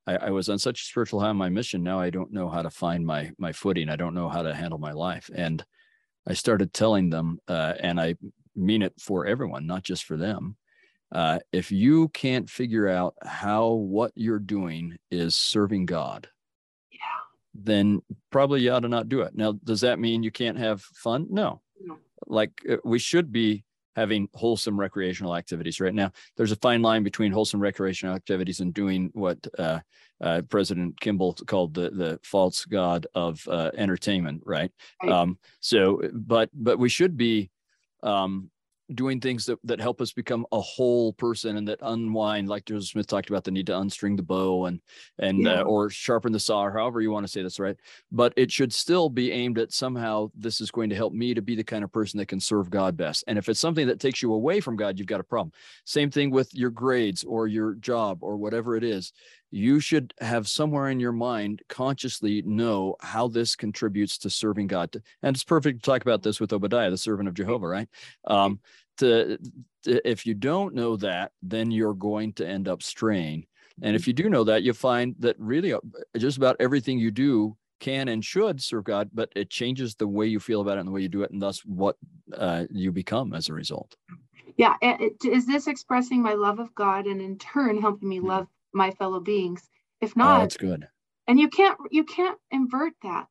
I, 0.07 0.15
I 0.15 0.29
was 0.31 0.47
on 0.49 0.57
such 0.57 0.81
a 0.81 0.85
spiritual 0.85 1.19
high 1.19 1.29
on 1.29 1.37
my 1.37 1.49
mission. 1.49 1.83
Now 1.83 1.99
I 1.99 2.09
don't 2.09 2.31
know 2.31 2.49
how 2.49 2.61
to 2.61 2.69
find 2.69 3.05
my 3.05 3.31
my 3.37 3.51
footing. 3.51 3.89
I 3.89 3.97
don't 3.97 4.15
know 4.15 4.29
how 4.29 4.41
to 4.41 4.55
handle 4.55 4.79
my 4.79 4.93
life, 4.93 5.29
and 5.35 5.63
I 6.25 6.33
started 6.33 6.73
telling 6.73 7.09
them, 7.09 7.39
uh, 7.47 7.73
and 7.79 7.99
I 7.99 8.15
mean 8.55 8.81
it 8.83 8.93
for 8.99 9.25
everyone, 9.25 9.67
not 9.67 9.83
just 9.83 10.05
for 10.05 10.15
them 10.15 10.55
uh, 11.11 11.39
if 11.51 11.71
you 11.71 12.09
can't 12.09 12.49
figure 12.49 12.87
out 12.87 13.15
how 13.23 13.69
what 13.69 14.11
you're 14.15 14.39
doing 14.39 14.97
is 15.09 15.35
serving 15.35 15.85
God, 15.85 16.27
yeah, 16.91 16.99
then 17.53 18.01
probably 18.31 18.61
you 18.61 18.71
ought 18.71 18.81
to 18.81 18.87
not 18.87 19.09
do 19.09 19.21
it. 19.21 19.35
Now, 19.35 19.53
does 19.63 19.81
that 19.81 19.99
mean 19.99 20.23
you 20.23 20.31
can't 20.31 20.57
have 20.57 20.81
fun? 20.81 21.27
No. 21.29 21.61
no. 21.83 21.97
Like 22.27 22.51
uh, 22.69 22.77
we 22.83 22.99
should 22.99 23.31
be 23.31 23.63
having 23.95 24.29
wholesome 24.33 24.79
recreational 24.79 25.35
activities 25.35 25.81
right 25.81 25.93
now. 25.93 26.11
There's 26.37 26.51
a 26.51 26.57
fine 26.57 26.81
line 26.81 27.03
between 27.03 27.31
wholesome 27.31 27.59
recreational 27.59 28.15
activities 28.15 28.59
and 28.59 28.73
doing 28.73 29.09
what 29.13 29.45
uh, 29.57 29.79
uh, 30.21 30.41
President 30.49 30.99
Kimball 30.99 31.33
called 31.33 31.73
the 31.73 31.89
the 31.89 32.19
false 32.23 32.65
god 32.65 33.07
of 33.15 33.45
uh, 33.47 33.71
entertainment, 33.75 34.43
right? 34.45 34.71
right. 35.03 35.11
Um, 35.11 35.37
so, 35.59 36.01
but 36.13 36.49
but 36.53 36.77
we 36.77 36.89
should 36.89 37.17
be 37.17 37.49
um, 38.03 38.51
doing 38.95 39.19
things 39.19 39.45
that, 39.45 39.59
that 39.63 39.79
help 39.79 40.01
us 40.01 40.11
become 40.11 40.45
a 40.51 40.59
whole 40.59 41.13
person 41.13 41.57
and 41.57 41.67
that 41.67 41.79
unwind 41.83 42.49
like 42.49 42.65
joseph 42.65 42.89
smith 42.89 43.07
talked 43.07 43.29
about 43.29 43.43
the 43.43 43.51
need 43.51 43.67
to 43.67 43.73
unstring 43.73 44.17
the 44.17 44.23
bow 44.23 44.65
and 44.65 44.79
and 45.19 45.47
uh, 45.47 45.51
yeah. 45.51 45.61
uh, 45.61 45.63
or 45.63 45.89
sharpen 45.89 46.31
the 46.31 46.39
saw 46.39 46.63
or 46.63 46.71
however 46.71 47.01
you 47.01 47.11
want 47.11 47.25
to 47.25 47.31
say 47.31 47.43
this 47.43 47.59
right? 47.59 47.77
But 48.11 48.33
it 48.35 48.51
should 48.51 48.73
still 48.73 49.09
be 49.09 49.31
aimed 49.31 49.59
at 49.59 49.71
somehow 49.71 50.31
this 50.35 50.61
is 50.61 50.71
going 50.71 50.89
to 50.89 50.95
help 50.95 51.13
me 51.13 51.33
to 51.33 51.41
be 51.41 51.55
the 51.55 51.63
kind 51.63 51.83
of 51.83 51.91
person 51.91 52.17
that 52.17 52.27
can 52.27 52.39
serve 52.39 52.69
god 52.69 52.97
best. 52.97 53.23
And 53.27 53.37
if 53.37 53.49
it's 53.49 53.59
something 53.59 53.87
that 53.87 53.99
takes 53.99 54.21
you 54.21 54.33
away 54.33 54.59
from 54.59 54.75
god 54.75 54.97
you've 54.97 55.07
got 55.07 55.19
a 55.19 55.23
problem. 55.23 55.51
Same 55.85 56.09
thing 56.09 56.31
with 56.31 56.53
your 56.55 56.69
grades 56.69 57.23
or 57.23 57.47
your 57.47 57.75
job 57.75 58.19
or 58.21 58.37
whatever 58.37 58.75
it 58.75 58.83
is 58.83 59.13
you 59.51 59.79
should 59.79 60.13
have 60.19 60.47
somewhere 60.47 60.89
in 60.89 60.99
your 60.99 61.11
mind 61.11 61.61
consciously 61.69 62.41
know 62.43 62.95
how 63.01 63.27
this 63.27 63.55
contributes 63.55 64.17
to 64.19 64.29
serving 64.29 64.67
God. 64.67 64.95
And 65.23 65.35
it's 65.35 65.43
perfect 65.43 65.83
to 65.83 65.89
talk 65.89 66.01
about 66.01 66.23
this 66.23 66.39
with 66.39 66.53
Obadiah, 66.53 66.89
the 66.89 66.97
servant 66.97 67.27
of 67.27 67.33
Jehovah, 67.33 67.67
right? 67.67 67.89
Um, 68.25 68.59
to, 68.97 69.37
to, 69.83 70.09
if 70.09 70.25
you 70.25 70.33
don't 70.33 70.75
know 70.75 70.97
that, 70.97 71.31
then 71.41 71.71
you're 71.71 71.93
going 71.93 72.33
to 72.33 72.47
end 72.47 72.67
up 72.67 72.83
straying. 72.83 73.45
And 73.81 73.95
if 73.95 74.07
you 74.07 74.13
do 74.13 74.29
know 74.29 74.43
that, 74.43 74.63
you 74.63 74.73
find 74.73 75.15
that 75.19 75.39
really 75.39 75.73
uh, 75.73 75.79
just 76.17 76.37
about 76.37 76.57
everything 76.59 76.99
you 76.99 77.11
do 77.11 77.55
can 77.79 78.09
and 78.09 78.23
should 78.23 78.61
serve 78.61 78.83
God, 78.83 79.09
but 79.13 79.31
it 79.35 79.49
changes 79.49 79.95
the 79.95 80.07
way 80.07 80.27
you 80.27 80.39
feel 80.39 80.61
about 80.61 80.77
it 80.77 80.81
and 80.81 80.87
the 80.89 80.91
way 80.91 81.01
you 81.01 81.07
do 81.07 81.23
it, 81.23 81.31
and 81.31 81.41
thus 81.41 81.59
what 81.61 81.95
uh, 82.35 82.65
you 82.69 82.91
become 82.91 83.33
as 83.33 83.47
a 83.47 83.53
result. 83.53 83.95
Yeah. 84.57 84.75
Is 85.23 85.47
this 85.47 85.67
expressing 85.67 86.21
my 86.21 86.33
love 86.33 86.59
of 86.59 86.75
God 86.75 87.05
and 87.05 87.21
in 87.21 87.37
turn 87.37 87.79
helping 87.79 88.09
me 88.09 88.19
love 88.19 88.47
my 88.73 88.91
fellow 88.91 89.19
beings 89.19 89.69
if 90.01 90.11
oh, 90.11 90.19
not 90.19 90.37
oh, 90.37 90.41
that's 90.41 90.57
good. 90.57 90.87
and 91.27 91.39
you 91.39 91.49
can't 91.49 91.77
you 91.91 92.03
can't 92.03 92.37
invert 92.51 92.93
that 93.03 93.27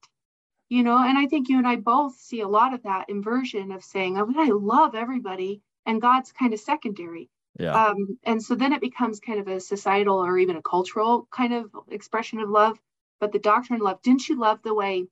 you 0.68 0.82
know? 0.82 0.98
And 0.98 1.16
i 1.16 1.26
think 1.26 1.48
you 1.48 1.58
and 1.58 1.66
i 1.66 1.76
both 1.76 2.16
see 2.16 2.40
a 2.40 2.48
lot 2.48 2.74
of 2.74 2.82
that 2.82 3.08
inversion 3.08 3.72
of 3.72 3.84
saying 3.84 4.18
oh, 4.18 4.32
i 4.36 4.50
love 4.50 4.94
everybody 4.94 5.62
and 5.86 6.02
god's 6.02 6.32
kind 6.32 6.52
of 6.52 6.60
secondary. 6.60 7.30
Yeah. 7.58 7.86
Um, 7.86 8.18
and 8.22 8.40
so 8.40 8.54
then 8.54 8.72
it 8.72 8.80
becomes 8.80 9.18
kind 9.18 9.40
of 9.40 9.48
a 9.48 9.58
societal 9.58 10.18
or 10.24 10.38
even 10.38 10.56
a 10.56 10.62
cultural 10.62 11.26
kind 11.32 11.52
of 11.52 11.70
expression 11.88 12.38
of 12.38 12.48
love. 12.48 12.78
But 13.18 13.32
the 13.32 13.40
doctrine 13.40 13.80
of 13.80 13.84
love 13.84 14.00
didn't 14.02 14.28
you 14.28 14.38
love 14.38 14.62
the 14.62 14.74
way 14.74 15.06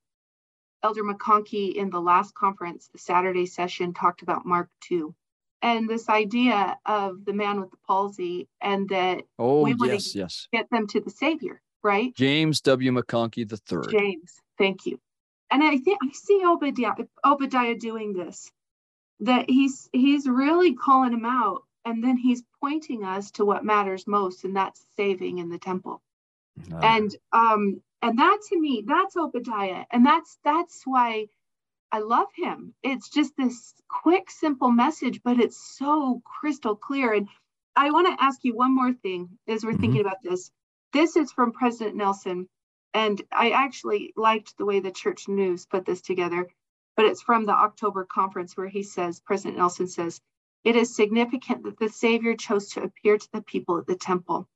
elder 0.83 1.03
McConkie 1.03 1.73
in 1.73 1.89
the 1.89 1.99
last 1.99 2.33
conference 2.35 2.89
the 2.91 2.99
saturday 2.99 3.45
session 3.45 3.93
talked 3.93 4.21
about 4.21 4.45
mark 4.45 4.69
2 4.81 5.13
and 5.61 5.89
this 5.89 6.09
idea 6.09 6.77
of 6.85 7.25
the 7.25 7.33
man 7.33 7.59
with 7.59 7.71
the 7.71 7.77
palsy 7.87 8.47
and 8.61 8.89
that 8.89 9.23
oh 9.39 9.63
we 9.63 9.73
want 9.73 9.91
yes 9.91 10.11
to 10.11 10.19
yes. 10.19 10.47
get 10.51 10.69
them 10.69 10.87
to 10.87 10.99
the 10.99 11.09
savior 11.09 11.61
right? 11.83 12.13
James 12.15 12.59
w. 12.61 12.91
McConkie 12.91 13.47
the 13.47 13.57
third. 13.57 13.89
James 13.89 14.41
thank 14.57 14.85
you. 14.85 14.99
And 15.49 15.63
i 15.63 15.77
think 15.77 15.99
i 16.03 16.11
see 16.11 16.41
obadiah 16.45 16.93
obadiah 17.25 17.75
doing 17.75 18.13
this 18.13 18.51
that 19.21 19.49
he's 19.49 19.89
he's 19.93 20.27
really 20.27 20.73
calling 20.73 21.13
him 21.13 21.25
out 21.25 21.63
and 21.85 22.03
then 22.03 22.17
he's 22.17 22.43
pointing 22.59 23.03
us 23.05 23.31
to 23.31 23.45
what 23.45 23.63
matters 23.63 24.05
most 24.05 24.43
and 24.43 24.55
that's 24.55 24.85
saving 24.97 25.37
in 25.37 25.49
the 25.49 25.57
temple. 25.57 26.01
Uh. 26.71 26.77
and 26.77 27.15
um 27.31 27.81
and 28.01 28.19
that 28.19 28.39
to 28.49 28.59
me 28.59 28.83
that's 28.85 29.15
obadiah 29.15 29.85
and 29.91 30.05
that's 30.05 30.37
that's 30.43 30.81
why 30.85 31.27
I 31.91 31.99
love 31.99 32.27
him. 32.35 32.73
It's 32.83 33.09
just 33.09 33.35
this 33.37 33.73
quick, 33.87 34.29
simple 34.29 34.71
message, 34.71 35.21
but 35.23 35.39
it's 35.39 35.57
so 35.77 36.21
crystal 36.25 36.75
clear. 36.75 37.13
And 37.13 37.29
I 37.75 37.91
want 37.91 38.07
to 38.07 38.23
ask 38.23 38.43
you 38.43 38.55
one 38.55 38.75
more 38.75 38.93
thing 38.93 39.37
as 39.47 39.63
we're 39.63 39.71
mm-hmm. 39.71 39.81
thinking 39.81 40.01
about 40.01 40.21
this. 40.21 40.51
This 40.93 41.15
is 41.15 41.31
from 41.31 41.51
President 41.53 41.95
Nelson. 41.95 42.49
And 42.93 43.21
I 43.31 43.51
actually 43.51 44.13
liked 44.15 44.57
the 44.57 44.65
way 44.65 44.79
the 44.79 44.91
church 44.91 45.27
news 45.27 45.65
put 45.65 45.85
this 45.85 46.01
together, 46.01 46.49
but 46.95 47.05
it's 47.05 47.21
from 47.21 47.45
the 47.45 47.53
October 47.53 48.05
conference 48.05 48.57
where 48.57 48.67
he 48.67 48.83
says, 48.83 49.19
President 49.19 49.57
Nelson 49.57 49.87
says, 49.87 50.19
it 50.63 50.75
is 50.75 50.95
significant 50.95 51.63
that 51.63 51.77
the 51.77 51.89
Savior 51.89 52.35
chose 52.35 52.69
to 52.69 52.81
appear 52.83 53.17
to 53.17 53.31
the 53.31 53.41
people 53.41 53.77
at 53.77 53.85
the 53.85 53.95
temple. 53.95 54.47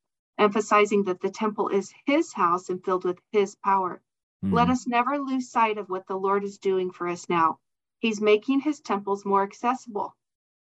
emphasizing 0.41 1.03
that 1.03 1.21
the 1.21 1.29
temple 1.29 1.69
is 1.69 1.93
his 2.05 2.33
house 2.33 2.69
and 2.69 2.83
filled 2.83 3.05
with 3.05 3.19
his 3.31 3.55
power. 3.63 4.01
Mm-hmm. 4.43 4.55
Let 4.55 4.69
us 4.69 4.87
never 4.87 5.19
lose 5.19 5.49
sight 5.49 5.77
of 5.77 5.89
what 5.89 6.07
the 6.07 6.17
Lord 6.17 6.43
is 6.43 6.57
doing 6.57 6.91
for 6.91 7.07
us 7.07 7.29
now. 7.29 7.59
He's 7.99 8.19
making 8.19 8.61
his 8.61 8.79
temples 8.79 9.25
more 9.25 9.43
accessible. 9.43 10.15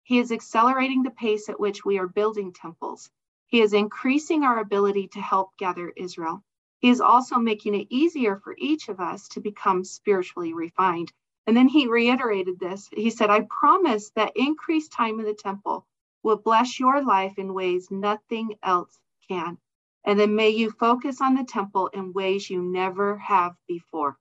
He 0.04 0.18
is 0.20 0.30
accelerating 0.30 1.02
the 1.02 1.10
pace 1.10 1.48
at 1.48 1.58
which 1.58 1.84
we 1.84 1.98
are 1.98 2.06
building 2.06 2.52
temples. 2.52 3.10
He 3.48 3.60
is 3.60 3.72
increasing 3.72 4.44
our 4.44 4.60
ability 4.60 5.08
to 5.08 5.20
help 5.20 5.56
gather 5.56 5.92
Israel. 5.96 6.44
He 6.78 6.90
is 6.90 7.00
also 7.00 7.38
making 7.38 7.74
it 7.74 7.88
easier 7.90 8.36
for 8.36 8.54
each 8.58 8.88
of 8.88 9.00
us 9.00 9.28
to 9.30 9.40
become 9.40 9.82
spiritually 9.82 10.52
refined. 10.52 11.12
And 11.46 11.56
then 11.56 11.66
he 11.68 11.88
reiterated 11.88 12.60
this. 12.60 12.88
He 12.92 13.10
said, 13.10 13.30
I 13.30 13.46
promise 13.48 14.10
that 14.10 14.36
increased 14.36 14.92
time 14.92 15.18
in 15.18 15.26
the 15.26 15.34
temple 15.34 15.86
will 16.22 16.36
bless 16.36 16.78
your 16.78 17.02
life 17.02 17.38
in 17.38 17.54
ways 17.54 17.90
nothing 17.90 18.56
else 18.62 19.00
can. 19.28 19.58
And 20.06 20.18
then 20.18 20.36
may 20.36 20.50
you 20.50 20.70
focus 20.70 21.20
on 21.20 21.34
the 21.34 21.44
temple 21.44 21.88
in 21.88 22.12
ways 22.12 22.48
you 22.48 22.62
never 22.62 23.18
have 23.18 23.54
before. 23.66 24.16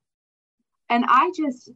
And 0.89 1.05
I 1.07 1.31
just, 1.35 1.69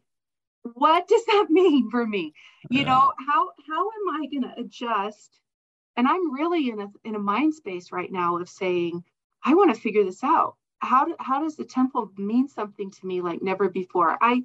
what 0.73 1.07
does 1.07 1.23
that 1.27 1.47
mean 1.49 1.89
for 1.91 2.05
me? 2.05 2.33
You 2.69 2.81
yeah. 2.81 2.87
know, 2.87 3.13
how 3.27 3.49
how 3.67 3.81
am 3.81 4.21
I 4.21 4.27
going 4.27 4.43
to 4.43 4.59
adjust? 4.59 5.39
And 5.95 6.07
I'm 6.07 6.33
really 6.33 6.69
in 6.69 6.81
a 6.81 6.87
in 7.03 7.15
a 7.15 7.19
mind 7.19 7.53
space 7.53 7.91
right 7.91 8.11
now 8.11 8.37
of 8.37 8.49
saying, 8.49 9.03
I 9.43 9.53
want 9.53 9.73
to 9.73 9.79
figure 9.79 10.03
this 10.03 10.23
out. 10.23 10.55
How 10.79 11.05
do, 11.05 11.15
how 11.19 11.41
does 11.43 11.55
the 11.55 11.65
temple 11.65 12.11
mean 12.17 12.47
something 12.47 12.89
to 12.89 13.05
me 13.05 13.21
like 13.21 13.41
never 13.41 13.69
before? 13.69 14.17
I 14.21 14.43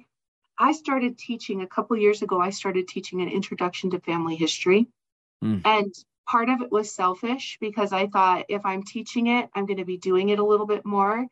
I 0.57 0.73
started 0.73 1.17
teaching 1.17 1.61
a 1.61 1.67
couple 1.67 1.97
years 1.97 2.21
ago. 2.21 2.39
I 2.39 2.51
started 2.51 2.87
teaching 2.87 3.21
an 3.21 3.29
introduction 3.29 3.89
to 3.91 3.99
family 3.99 4.35
history, 4.35 4.87
mm. 5.43 5.61
and 5.65 5.93
part 6.25 6.49
of 6.49 6.61
it 6.61 6.71
was 6.71 6.93
selfish 6.93 7.57
because 7.59 7.93
I 7.93 8.07
thought 8.07 8.45
if 8.49 8.65
I'm 8.65 8.83
teaching 8.83 9.27
it, 9.27 9.49
I'm 9.53 9.65
going 9.65 9.77
to 9.77 9.85
be 9.85 9.97
doing 9.97 10.29
it 10.29 10.39
a 10.39 10.45
little 10.45 10.65
bit 10.65 10.85
more, 10.85 11.25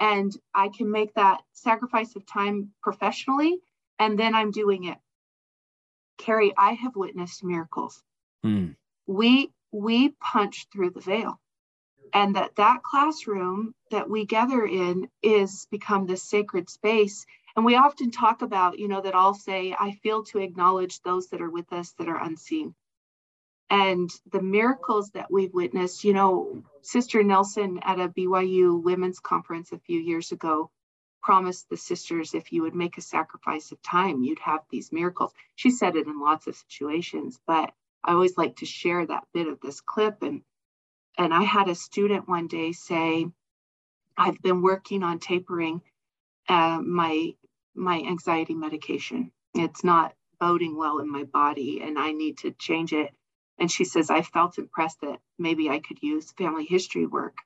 and 0.00 0.32
I 0.54 0.68
can 0.68 0.90
make 0.90 1.14
that 1.14 1.42
sacrifice 1.52 2.16
of 2.16 2.26
time 2.26 2.72
professionally, 2.82 3.58
and 3.98 4.18
then 4.18 4.34
I'm 4.34 4.50
doing 4.50 4.84
it. 4.84 4.98
Kerry, 6.18 6.52
I 6.56 6.72
have 6.72 6.96
witnessed 6.96 7.44
miracles. 7.44 8.02
Mm. 8.44 8.76
We 9.06 9.52
we 9.72 10.10
punch 10.20 10.66
through 10.72 10.90
the 10.90 11.00
veil 11.00 11.40
and 12.12 12.36
that 12.36 12.54
that 12.56 12.82
classroom 12.82 13.74
that 13.90 14.08
we 14.08 14.26
gather 14.26 14.64
in 14.64 15.08
is 15.22 15.66
become 15.70 16.06
this 16.06 16.22
sacred 16.22 16.68
space 16.68 17.24
and 17.56 17.64
we 17.64 17.74
often 17.74 18.10
talk 18.10 18.42
about 18.42 18.78
you 18.78 18.88
know 18.88 19.00
that 19.00 19.14
i'll 19.14 19.34
say 19.34 19.74
i 19.78 19.92
feel 20.02 20.22
to 20.22 20.38
acknowledge 20.38 21.00
those 21.00 21.28
that 21.28 21.40
are 21.40 21.50
with 21.50 21.72
us 21.72 21.92
that 21.98 22.08
are 22.08 22.22
unseen 22.22 22.74
and 23.72 24.10
the 24.30 24.42
miracles 24.42 25.10
that 25.12 25.32
we've 25.32 25.54
witnessed 25.54 26.04
you 26.04 26.12
know 26.12 26.62
sister 26.82 27.24
nelson 27.24 27.80
at 27.82 27.98
a 27.98 28.08
byu 28.08 28.82
women's 28.82 29.20
conference 29.20 29.72
a 29.72 29.78
few 29.78 29.98
years 29.98 30.32
ago 30.32 30.70
promised 31.22 31.68
the 31.70 31.76
sisters 31.76 32.34
if 32.34 32.52
you 32.52 32.62
would 32.62 32.74
make 32.74 32.98
a 32.98 33.02
sacrifice 33.02 33.72
of 33.72 33.82
time 33.82 34.22
you'd 34.22 34.38
have 34.40 34.60
these 34.70 34.92
miracles 34.92 35.32
she 35.56 35.70
said 35.70 35.96
it 35.96 36.06
in 36.06 36.20
lots 36.20 36.46
of 36.46 36.54
situations 36.54 37.40
but 37.46 37.72
i 38.04 38.12
always 38.12 38.36
like 38.36 38.56
to 38.56 38.66
share 38.66 39.06
that 39.06 39.24
bit 39.34 39.48
of 39.48 39.60
this 39.60 39.80
clip 39.80 40.22
and 40.22 40.42
and 41.18 41.32
I 41.34 41.42
had 41.42 41.68
a 41.68 41.74
student 41.74 42.28
one 42.28 42.46
day 42.46 42.72
say, 42.72 43.26
I've 44.16 44.40
been 44.42 44.62
working 44.62 45.02
on 45.02 45.18
tapering 45.18 45.82
uh, 46.48 46.80
my 46.82 47.34
my 47.74 47.98
anxiety 48.00 48.54
medication. 48.54 49.32
It's 49.54 49.84
not 49.84 50.14
boding 50.40 50.76
well 50.76 50.98
in 50.98 51.10
my 51.10 51.24
body 51.24 51.80
and 51.82 51.98
I 51.98 52.12
need 52.12 52.38
to 52.38 52.50
change 52.52 52.92
it. 52.92 53.10
And 53.58 53.70
she 53.70 53.84
says, 53.84 54.10
I 54.10 54.22
felt 54.22 54.58
impressed 54.58 55.00
that 55.02 55.20
maybe 55.38 55.68
I 55.68 55.78
could 55.80 56.02
use 56.02 56.32
family 56.32 56.64
history 56.64 57.06
work. 57.06 57.36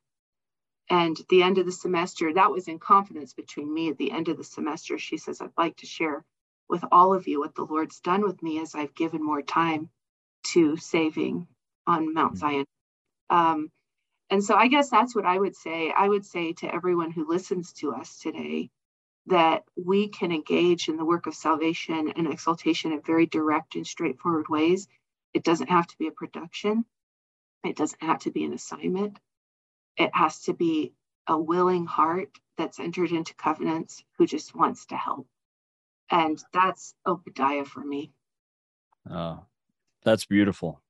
And 0.88 1.16
the 1.28 1.42
end 1.42 1.58
of 1.58 1.66
the 1.66 1.72
semester, 1.72 2.32
that 2.32 2.50
was 2.50 2.68
in 2.68 2.78
confidence 2.78 3.34
between 3.34 3.72
me 3.72 3.90
at 3.90 3.98
the 3.98 4.12
end 4.12 4.28
of 4.28 4.36
the 4.36 4.44
semester. 4.44 4.98
She 4.98 5.16
says, 5.18 5.40
I'd 5.40 5.50
like 5.58 5.76
to 5.78 5.86
share 5.86 6.24
with 6.68 6.84
all 6.92 7.14
of 7.14 7.26
you 7.26 7.40
what 7.40 7.54
the 7.54 7.64
Lord's 7.64 8.00
done 8.00 8.22
with 8.22 8.42
me 8.42 8.60
as 8.60 8.74
I've 8.74 8.94
given 8.94 9.24
more 9.24 9.42
time 9.42 9.90
to 10.52 10.76
saving 10.76 11.48
on 11.86 12.14
Mount 12.14 12.34
mm. 12.34 12.38
Zion 12.38 12.66
um, 13.30 13.70
and 14.30 14.42
so 14.42 14.54
I 14.56 14.68
guess 14.68 14.90
that's 14.90 15.14
what 15.14 15.26
I 15.26 15.38
would 15.38 15.56
say. 15.56 15.92
I 15.96 16.08
would 16.08 16.24
say 16.24 16.52
to 16.54 16.74
everyone 16.74 17.10
who 17.10 17.28
listens 17.28 17.72
to 17.74 17.92
us 17.92 18.18
today 18.18 18.70
that 19.26 19.64
we 19.76 20.08
can 20.08 20.32
engage 20.32 20.88
in 20.88 20.96
the 20.96 21.04
work 21.04 21.26
of 21.26 21.34
salvation 21.34 22.12
and 22.16 22.26
exaltation 22.26 22.92
in 22.92 23.02
very 23.02 23.26
direct 23.26 23.74
and 23.74 23.86
straightforward 23.86 24.48
ways. 24.48 24.88
It 25.36 25.44
doesn't 25.44 25.68
have 25.68 25.86
to 25.88 25.98
be 25.98 26.06
a 26.06 26.12
production, 26.12 26.86
it 27.62 27.76
doesn't 27.76 28.02
have 28.02 28.20
to 28.20 28.30
be 28.30 28.44
an 28.44 28.54
assignment. 28.54 29.18
It 29.98 30.10
has 30.14 30.40
to 30.44 30.54
be 30.54 30.94
a 31.26 31.38
willing 31.38 31.84
heart 31.84 32.30
that's 32.56 32.80
entered 32.80 33.10
into 33.10 33.34
covenants 33.34 34.02
who 34.16 34.26
just 34.26 34.54
wants 34.54 34.86
to 34.86 34.96
help. 34.96 35.26
And 36.10 36.42
that's 36.54 36.94
Obadiah 37.06 37.66
for 37.66 37.80
me. 37.80 38.12
Oh, 39.10 39.40
that's 40.04 40.24
beautiful. 40.24 40.80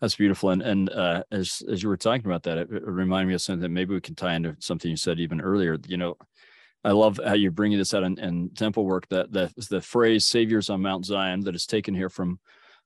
That's 0.00 0.14
beautiful. 0.14 0.50
And 0.50 0.62
and 0.62 0.88
uh, 0.90 1.24
as 1.32 1.60
as 1.68 1.82
you 1.82 1.88
were 1.88 1.96
talking 1.96 2.26
about 2.26 2.44
that, 2.44 2.58
it, 2.58 2.68
it 2.70 2.86
reminded 2.86 3.26
me 3.26 3.34
of 3.34 3.42
something 3.42 3.62
that 3.62 3.70
maybe 3.70 3.92
we 3.92 4.00
can 4.00 4.14
tie 4.14 4.34
into 4.36 4.54
something 4.60 4.88
you 4.88 4.96
said 4.96 5.18
even 5.18 5.40
earlier. 5.40 5.76
You 5.88 5.96
know, 5.96 6.16
I 6.84 6.92
love 6.92 7.18
how 7.24 7.34
you're 7.34 7.50
bringing 7.50 7.78
this 7.78 7.92
out 7.92 8.04
in, 8.04 8.20
in 8.20 8.50
temple 8.50 8.84
work. 8.84 9.08
That 9.08 9.32
the 9.32 9.52
the 9.68 9.80
phrase 9.80 10.26
"Saviors 10.26 10.70
on 10.70 10.80
Mount 10.80 11.06
Zion" 11.06 11.40
that 11.40 11.56
is 11.56 11.66
taken 11.66 11.92
here 11.92 12.08
from 12.08 12.38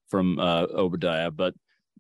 from 0.08 0.38
uh, 0.38 0.66
Obadiah, 0.72 1.30
but 1.30 1.54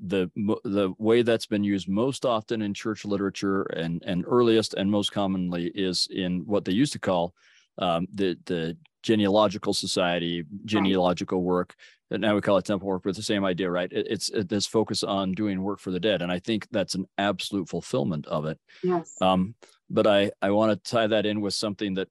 the 0.04 0.28
the 0.64 0.92
way 0.98 1.22
that's 1.22 1.46
been 1.46 1.62
used 1.62 1.88
most 1.88 2.24
often 2.24 2.62
in 2.62 2.74
church 2.74 3.04
literature 3.04 3.62
and 3.62 4.02
and 4.04 4.24
earliest 4.26 4.74
and 4.74 4.90
most 4.90 5.12
commonly 5.12 5.70
is 5.74 6.08
in 6.10 6.40
what 6.46 6.64
they 6.64 6.72
used 6.72 6.92
to 6.92 6.98
call 6.98 7.32
um, 7.78 8.06
the 8.12 8.36
the 8.46 8.76
genealogical 9.02 9.72
society 9.72 10.44
genealogical 10.64 11.42
work 11.42 11.76
now 12.10 12.34
we 12.34 12.40
call 12.40 12.58
it 12.58 12.64
temple 12.64 12.88
work, 12.88 13.02
but 13.04 13.16
the 13.16 13.22
same 13.22 13.44
idea, 13.44 13.70
right? 13.70 13.90
It, 13.90 14.06
it's 14.08 14.28
it, 14.30 14.48
this 14.48 14.66
focus 14.66 15.02
on 15.02 15.32
doing 15.32 15.62
work 15.62 15.80
for 15.80 15.90
the 15.90 16.00
dead, 16.00 16.22
and 16.22 16.30
I 16.30 16.38
think 16.38 16.68
that's 16.70 16.94
an 16.94 17.06
absolute 17.18 17.68
fulfillment 17.68 18.26
of 18.26 18.44
it. 18.44 18.58
Yes. 18.82 19.14
Um, 19.20 19.54
but 19.90 20.06
I 20.06 20.30
I 20.40 20.50
want 20.50 20.72
to 20.72 20.90
tie 20.90 21.06
that 21.06 21.26
in 21.26 21.40
with 21.40 21.54
something 21.54 21.94
that 21.94 22.08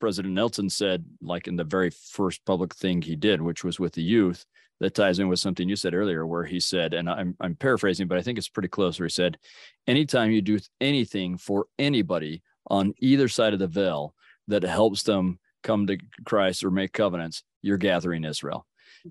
President 0.00 0.34
Nelson 0.34 0.68
said, 0.70 1.04
like 1.20 1.48
in 1.48 1.56
the 1.56 1.64
very 1.64 1.90
first 1.90 2.44
public 2.44 2.74
thing 2.74 3.02
he 3.02 3.16
did, 3.16 3.40
which 3.40 3.64
was 3.64 3.78
with 3.80 3.92
the 3.94 4.02
youth. 4.02 4.44
That 4.80 4.94
ties 4.94 5.20
in 5.20 5.28
with 5.28 5.38
something 5.38 5.68
you 5.68 5.76
said 5.76 5.94
earlier, 5.94 6.26
where 6.26 6.44
he 6.44 6.58
said, 6.58 6.94
and 6.94 7.08
I'm 7.08 7.36
I'm 7.40 7.54
paraphrasing, 7.54 8.08
but 8.08 8.18
I 8.18 8.22
think 8.22 8.38
it's 8.38 8.48
pretty 8.48 8.68
close. 8.68 8.98
Where 8.98 9.06
he 9.06 9.12
said, 9.12 9.38
"Anytime 9.86 10.32
you 10.32 10.42
do 10.42 10.58
anything 10.80 11.38
for 11.38 11.66
anybody 11.78 12.42
on 12.66 12.92
either 12.98 13.28
side 13.28 13.52
of 13.52 13.60
the 13.60 13.68
veil 13.68 14.14
that 14.48 14.64
helps 14.64 15.04
them 15.04 15.38
come 15.62 15.86
to 15.86 15.96
Christ 16.24 16.64
or 16.64 16.72
make 16.72 16.92
covenants, 16.92 17.44
you're 17.62 17.76
gathering 17.78 18.24
Israel." 18.24 18.66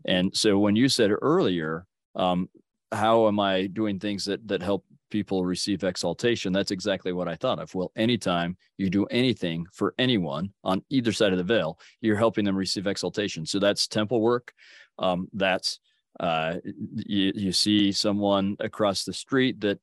And 0.06 0.36
so 0.36 0.60
when 0.60 0.76
you 0.76 0.90
said 0.90 1.12
earlier, 1.22 1.88
um, 2.14 2.50
how 2.92 3.30
am 3.30 3.40
I 3.40 3.68
doing 3.68 4.00
things 4.00 4.26
that 4.26 4.46
that 4.50 4.62
help 4.62 4.84
people 5.14 5.46
receive 5.46 5.84
exaltation? 5.84 6.52
That's 6.52 6.72
exactly 6.72 7.14
what 7.14 7.28
I 7.28 7.36
thought 7.36 7.60
of. 7.60 7.74
Well, 7.76 7.92
anytime 7.96 8.58
you 8.78 8.90
do 8.90 9.06
anything 9.06 9.68
for 9.72 9.94
anyone 10.00 10.52
on 10.64 10.84
either 10.90 11.12
side 11.12 11.32
of 11.32 11.38
the 11.38 11.44
veil, 11.44 11.78
you're 12.02 12.18
helping 12.18 12.44
them 12.44 12.58
receive 12.58 12.88
exaltation. 12.88 13.46
So 13.46 13.60
that's 13.60 13.88
temple 13.88 14.22
work. 14.22 14.52
Um, 14.98 15.28
that's 15.32 15.80
uh, 16.20 16.56
you, 16.96 17.32
you 17.36 17.52
see 17.52 17.92
someone 17.92 18.58
across 18.60 19.04
the 19.04 19.14
street 19.14 19.62
that 19.62 19.80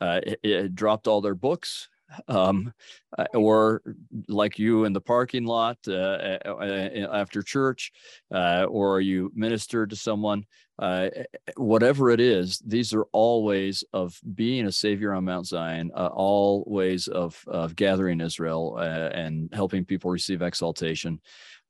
uh, 0.00 0.20
it, 0.24 0.40
it 0.42 0.74
dropped 0.74 1.06
all 1.06 1.20
their 1.20 1.34
books 1.34 1.88
um, 2.28 2.72
uh, 3.18 3.24
or 3.34 3.82
like 4.28 4.58
you 4.58 4.84
in 4.84 4.92
the 4.92 5.00
parking 5.00 5.44
lot 5.44 5.78
uh, 5.88 6.38
uh, 6.44 7.06
after 7.12 7.42
church, 7.42 7.92
uh, 8.34 8.64
or 8.64 9.00
you 9.00 9.30
minister 9.34 9.86
to 9.86 9.96
someone, 9.96 10.44
uh, 10.80 11.10
whatever 11.56 12.10
it 12.10 12.20
is, 12.20 12.58
these 12.66 12.92
are 12.94 13.04
all 13.12 13.44
ways 13.44 13.84
of 13.92 14.18
being 14.34 14.66
a 14.66 14.72
savior 14.72 15.12
on 15.12 15.24
Mount 15.24 15.46
Zion, 15.46 15.90
uh, 15.94 16.08
all 16.12 16.64
ways 16.66 17.06
of, 17.06 17.44
of 17.46 17.76
gathering 17.76 18.20
Israel 18.20 18.78
and 18.78 19.52
helping 19.52 19.84
people 19.84 20.10
receive 20.10 20.42
exaltation. 20.42 21.20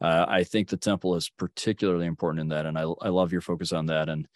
I 0.00 0.44
think 0.44 0.68
the 0.68 0.78
temple 0.78 1.16
is 1.16 1.28
particularly 1.28 2.06
important 2.06 2.40
in 2.40 2.48
that, 2.48 2.64
and 2.64 2.78
I, 2.78 2.82
I 3.02 3.08
love 3.10 3.32
your 3.32 3.42
focus 3.42 3.72
on 3.72 3.86
that. 3.86 4.08
And 4.08 4.26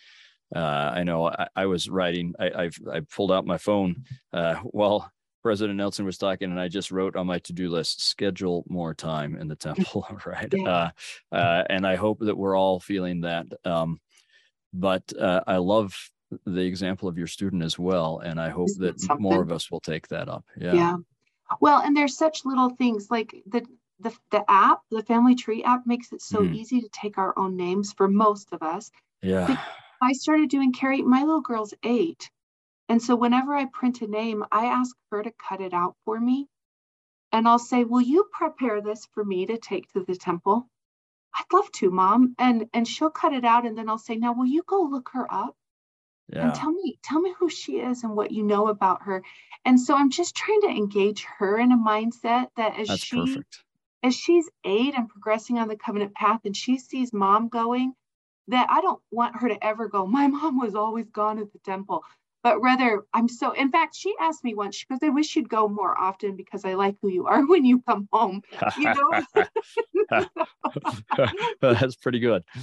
I 0.55 1.05
know 1.05 1.29
I, 1.29 1.49
I 1.57 1.67
was 1.67 1.89
writing. 1.89 2.35
I, 2.39 2.65
have 2.65 2.77
I 2.93 3.01
pulled 3.01 3.33
out 3.33 3.47
my 3.47 3.57
phone 3.57 4.05
while 4.63 5.11
President 5.45 5.77
Nelson 5.77 6.07
was 6.07 6.17
talking, 6.17 6.51
and 6.51 6.59
I 6.59 6.69
just 6.69 6.91
wrote 6.91 7.17
on 7.17 7.27
my 7.27 7.39
to-do 7.39 7.69
list: 7.69 8.03
schedule 8.03 8.65
more 8.67 8.95
time 8.95 9.37
in 9.37 9.47
the 9.47 9.55
temple, 9.55 10.07
right? 10.27 10.53
Yeah. 10.53 10.91
Uh, 11.31 11.35
uh, 11.35 11.65
and 11.69 11.87
I 11.87 11.97
hope 11.97 12.21
that 12.21 12.37
we're 12.37 12.57
all 12.57 12.81
feeling 12.81 13.21
that. 13.21 13.47
Um, 13.63 14.01
but 14.75 15.13
uh, 15.19 15.43
I 15.47 15.59
love 15.59 16.11
the 16.47 16.63
example 16.63 17.09
of 17.09 17.19
your 17.19 17.29
student 17.29 17.63
as 17.63 17.79
well, 17.79 18.19
and 18.19 18.41
I 18.41 18.51
hope 18.51 18.71
that 18.79 18.97
more 19.21 19.43
of 19.43 19.53
us 19.53 19.71
will 19.71 19.81
take 19.81 20.09
that 20.09 20.29
up. 20.29 20.45
Yeah. 20.59 20.75
Yeah. 20.75 20.97
Well, 21.61 21.81
and 21.83 21.97
there's 21.97 22.19
such 22.19 22.45
little 22.45 22.71
things 22.71 23.11
like 23.11 23.35
the 23.47 23.67
the, 24.01 24.13
the 24.33 24.45
app, 24.51 24.81
the 24.91 25.05
Family 25.05 25.37
Tree 25.37 25.65
app, 25.65 25.87
makes 25.87 26.13
it 26.13 26.23
so 26.23 26.41
mm. 26.41 26.55
easy 26.55 26.81
to 26.83 26.89
take 26.91 27.19
our 27.19 27.39
own 27.39 27.57
names 27.57 27.93
for 27.93 28.09
most 28.09 28.53
of 28.53 28.63
us. 28.63 28.91
Yeah. 29.23 29.59
I 30.03 30.13
started 30.13 30.51
doing 30.51 30.73
Kerry. 30.73 31.03
My 31.03 31.23
little 31.23 31.41
girl's 31.41 31.75
eight 31.85 32.31
And 32.89 33.03
so 33.03 33.17
whenever 33.17 33.55
I 33.57 33.67
print 33.67 34.03
a 34.03 34.07
name, 34.09 34.45
I 34.53 34.67
ask 34.67 34.95
her 35.11 35.23
to 35.23 35.33
cut 35.49 35.61
it 35.61 35.73
out 35.73 35.97
for 36.05 36.21
me. 36.21 36.49
And 37.33 37.49
I'll 37.49 37.59
say, 37.61 37.85
Will 37.85 38.03
you 38.03 38.27
prepare 38.33 38.83
this 38.83 39.07
for 39.15 39.25
me 39.25 39.47
to 39.47 39.59
take 39.59 39.91
to 39.93 40.05
the 40.05 40.17
temple? 40.17 40.69
I'd 41.45 41.57
love 41.57 41.71
to, 41.73 41.91
mom. 41.91 42.35
And 42.39 42.69
and 42.73 42.87
she'll 42.87 43.11
cut 43.11 43.33
it 43.33 43.45
out. 43.45 43.67
And 43.67 43.77
then 43.77 43.89
I'll 43.89 43.99
say, 43.99 44.17
Now 44.17 44.33
will 44.35 44.47
you 44.47 44.63
go 44.67 44.83
look 44.83 45.11
her 45.13 45.33
up? 45.33 45.57
Yeah. 46.29 46.47
And 46.47 46.55
tell 46.55 46.73
me, 46.73 46.99
tell 47.03 47.21
me 47.21 47.35
who 47.39 47.49
she 47.49 47.79
is 47.79 48.03
and 48.03 48.17
what 48.17 48.31
you 48.31 48.43
know 48.43 48.69
about 48.69 49.03
her. 49.03 49.23
And 49.65 49.81
so 49.81 49.95
I'm 49.95 50.11
just 50.11 50.35
trying 50.35 50.63
to 50.63 50.69
engage 50.69 51.25
her 51.39 51.59
in 51.59 51.73
a 51.73 51.77
mindset 51.79 52.49
that 52.57 52.79
as 52.79 52.89
That's 52.89 53.05
she 53.05 53.17
perfect. 53.17 53.65
as 54.03 54.15
she's 54.15 54.51
eight 54.65 54.95
and 54.97 55.09
progressing 55.09 55.59
on 55.59 55.69
the 55.69 55.77
covenant 55.77 56.15
path 56.15 56.41
and 56.45 56.57
she 56.57 56.79
sees 56.79 57.13
mom 57.13 57.49
going, 57.49 57.95
that 58.49 58.67
I 58.71 58.83
don't 58.83 59.01
want 59.11 59.37
her 59.41 59.49
to 59.49 59.65
ever 59.65 59.89
go, 59.89 60.07
my 60.07 60.27
mom 60.27 60.59
was 60.59 60.75
always 60.75 61.09
gone 61.09 61.39
at 61.39 61.53
the 61.53 61.59
temple 61.61 62.05
but 62.45 62.61
rather 62.61 63.05
I'm 63.15 63.27
so 63.27 63.53
in 63.53 63.73
fact 63.73 63.97
she 63.97 64.15
asked 64.21 64.45
me 64.45 64.55
once 64.55 64.77
she 64.77 64.87
goes 64.89 64.99
I 65.03 65.09
wish 65.09 65.35
you'd 65.35 65.49
go 65.49 65.67
more 65.67 65.99
often 65.99 66.37
because 66.37 66.65
I 66.65 66.75
like 66.75 66.97
who 67.01 67.09
you 67.09 67.27
are 67.27 67.45
when 67.49 67.65
you 67.65 67.81
come 67.81 68.07
home. 68.13 68.43
You 68.79 68.95
know? 68.95 70.27
That's 71.61 71.97
pretty 71.97 72.21
good. 72.21 72.45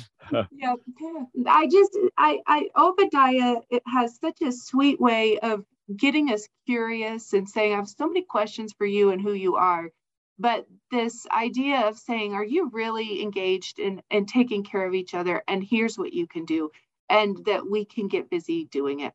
Yeah. 0.52 0.76
I 1.48 1.67
just 1.67 1.98
I 2.17 2.39
I 2.48 2.70
Obadiah 2.78 3.58
it 3.70 3.82
has 3.88 4.17
such 4.20 4.41
a 4.41 4.52
sweet 4.52 5.02
way 5.02 5.39
of 5.39 5.65
getting 5.98 6.32
us 6.32 6.48
curious 6.67 7.34
and 7.34 7.50
saying 7.50 7.74
I 7.74 7.78
have 7.78 7.89
so 7.89 8.08
many 8.08 8.22
questions 8.22 8.74
for 8.78 8.86
you 8.86 9.10
and 9.10 9.22
who 9.22 9.34
you 9.34 9.56
are. 9.56 9.89
But 10.38 10.67
this 10.91 11.26
idea 11.32 11.88
of 11.88 11.98
saying 11.98 12.34
are 12.34 12.46
you 12.46 12.70
really 12.70 13.22
engaged 13.22 13.80
in 13.80 14.02
in 14.12 14.26
taking 14.26 14.63
care 14.63 14.86
of 14.86 14.94
each 14.94 15.13
other? 15.15 15.44
And 15.48 15.63
here's 15.63 15.98
what 15.98 16.13
you 16.13 16.28
can 16.28 16.46
do. 16.46 16.70
And 17.10 17.44
that 17.46 17.70
we 17.70 17.84
can 17.84 18.08
get 18.08 18.30
busy 18.30 18.65
doing 18.65 19.02
it 19.02 19.13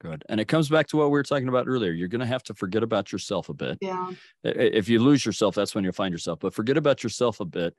Good. 0.00 0.24
And 0.28 0.40
it 0.40 0.46
comes 0.46 0.68
back 0.68 0.86
to 0.88 0.96
what 0.96 1.06
we 1.06 1.12
were 1.12 1.24
talking 1.24 1.48
about 1.48 1.66
earlier. 1.66 1.90
You're 1.90 2.08
going 2.08 2.20
to 2.20 2.26
have 2.26 2.44
to 2.44 2.54
forget 2.54 2.82
about 2.82 3.10
yourself 3.10 3.48
a 3.48 3.54
bit. 3.54 3.78
Yeah. 3.80 4.12
If 4.44 4.88
you 4.88 5.00
lose 5.00 5.26
yourself, 5.26 5.54
that's 5.54 5.74
when 5.74 5.82
you'll 5.82 5.92
find 5.92 6.12
yourself. 6.12 6.38
But 6.40 6.54
forget 6.54 6.76
about 6.76 7.02
yourself 7.02 7.40
a 7.40 7.44
bit 7.44 7.74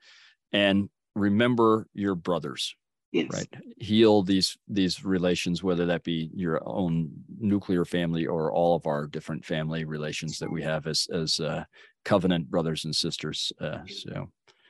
and 0.51 0.89
remember 1.15 1.87
your 1.93 2.15
brothers. 2.15 2.75
Yes. 3.11 3.29
Right. 3.33 3.47
Heal 3.77 4.21
these 4.21 4.55
these 4.67 5.03
relations, 5.03 5.63
whether 5.63 5.87
that 5.87 6.03
be 6.03 6.29
your 6.35 6.61
own 6.63 7.09
nuclear 7.39 7.83
family 7.83 8.27
or 8.27 8.51
all 8.51 8.75
of 8.75 8.85
our 8.85 9.07
different 9.07 9.43
family 9.43 9.83
relations 9.83 10.37
that 10.37 10.51
we 10.51 10.61
have 10.61 10.85
as 10.85 11.07
as 11.11 11.39
uh, 11.39 11.63
covenant 12.05 12.51
brothers 12.51 12.85
and 12.85 12.95
sisters. 12.95 13.51
Uh, 13.59 13.79
so 13.87 14.29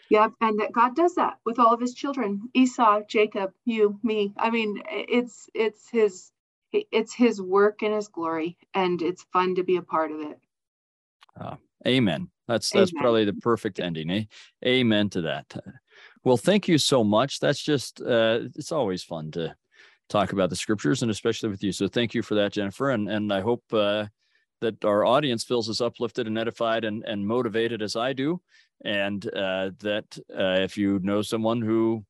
Yep, 0.10 0.32
and 0.42 0.60
that 0.60 0.72
God 0.72 0.96
does 0.96 1.16
that 1.16 1.38
with 1.46 1.60
all 1.60 1.74
of 1.74 1.80
his 1.80 1.94
children, 1.94 2.50
Esau, 2.56 3.02
Jacob, 3.08 3.52
you, 3.66 4.00
me. 4.04 4.34
I 4.38 4.50
mean, 4.50 4.82
it's 4.90 5.50
it's 5.54 5.90
his 5.90 6.32
it's 6.72 7.14
his 7.14 7.42
work 7.42 7.82
and 7.82 7.94
his 7.94 8.08
glory 8.08 8.58
and 8.74 9.02
it's 9.02 9.26
fun 9.34 9.56
to 9.56 9.64
be 9.64 9.78
a 9.78 9.82
part 9.82 10.12
of 10.12 10.22
it. 10.22 10.40
Uh, 11.40 11.56
amen. 11.88 12.30
That's 12.48 12.70
that's 12.70 12.92
amen. 12.92 13.02
probably 13.02 13.26
the 13.26 13.34
perfect 13.34 13.80
ending 13.80 14.10
eh? 14.10 14.24
amen 14.66 15.10
to 15.12 15.22
that. 15.22 15.46
Well 16.24 16.38
thank 16.38 16.68
you 16.68 16.78
so 16.78 17.04
much. 17.04 17.40
That's 17.40 17.62
just 17.62 18.02
uh, 18.02 18.40
it's 18.56 18.72
always 18.72 19.04
fun 19.04 19.32
to 19.32 19.56
talk 20.10 20.34
about 20.34 20.50
the 20.50 20.56
scriptures 20.56 21.02
and 21.02 21.12
especially 21.12 21.50
with 21.50 21.64
you. 21.64 21.72
So 21.72 21.88
thank 21.88 22.14
you 22.14 22.22
for 22.22 22.36
that 22.36 22.54
jennifer 22.54 22.90
and 22.90 23.08
and 23.10 23.32
i 23.32 23.42
hope 23.42 23.64
uh, 23.74 24.06
that 24.62 24.84
our 24.84 25.06
audience 25.06 25.44
feels 25.44 25.70
as 25.70 25.82
uplifted 25.82 26.28
and 26.28 26.38
edified 26.38 26.84
and, 26.84 27.04
and 27.06 27.26
motivated 27.26 27.82
as 27.82 27.96
i 27.96 28.14
do 28.14 28.42
and 28.86 29.26
uh, 29.36 29.72
that 29.80 30.18
uh, 30.34 30.60
if 30.62 30.78
you 30.78 31.00
know 31.04 31.22
someone 31.22 31.62
who 31.62 32.04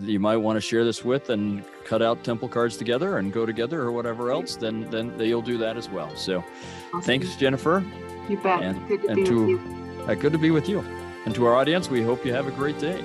you 0.00 0.18
might 0.18 0.36
want 0.36 0.56
to 0.56 0.60
share 0.60 0.84
this 0.84 1.04
with 1.04 1.30
and 1.30 1.64
cut 1.84 2.02
out 2.02 2.24
temple 2.24 2.48
cards 2.48 2.76
together 2.76 3.18
and 3.18 3.32
go 3.32 3.46
together 3.46 3.80
or 3.80 3.92
whatever 3.92 4.30
else, 4.30 4.56
then 4.56 4.88
then 4.90 5.18
you'll 5.20 5.42
do 5.42 5.58
that 5.58 5.76
as 5.76 5.88
well. 5.88 6.14
So 6.16 6.44
awesome. 6.88 7.02
thanks, 7.02 7.36
Jennifer. 7.36 7.84
You 8.28 8.38
bet. 8.38 8.62
And, 8.62 8.88
good 8.88 9.02
to 9.02 9.08
and 9.08 9.16
be 9.16 9.24
to, 9.24 9.40
with 9.40 9.48
you. 9.48 10.04
Uh, 10.06 10.14
good 10.14 10.32
to 10.32 10.38
be 10.38 10.50
with 10.50 10.68
you. 10.68 10.80
And 11.24 11.34
to 11.34 11.46
our 11.46 11.54
audience, 11.54 11.90
we 11.90 12.02
hope 12.02 12.24
you 12.24 12.32
have 12.32 12.46
a 12.46 12.52
great 12.52 12.78
day. 12.78 13.02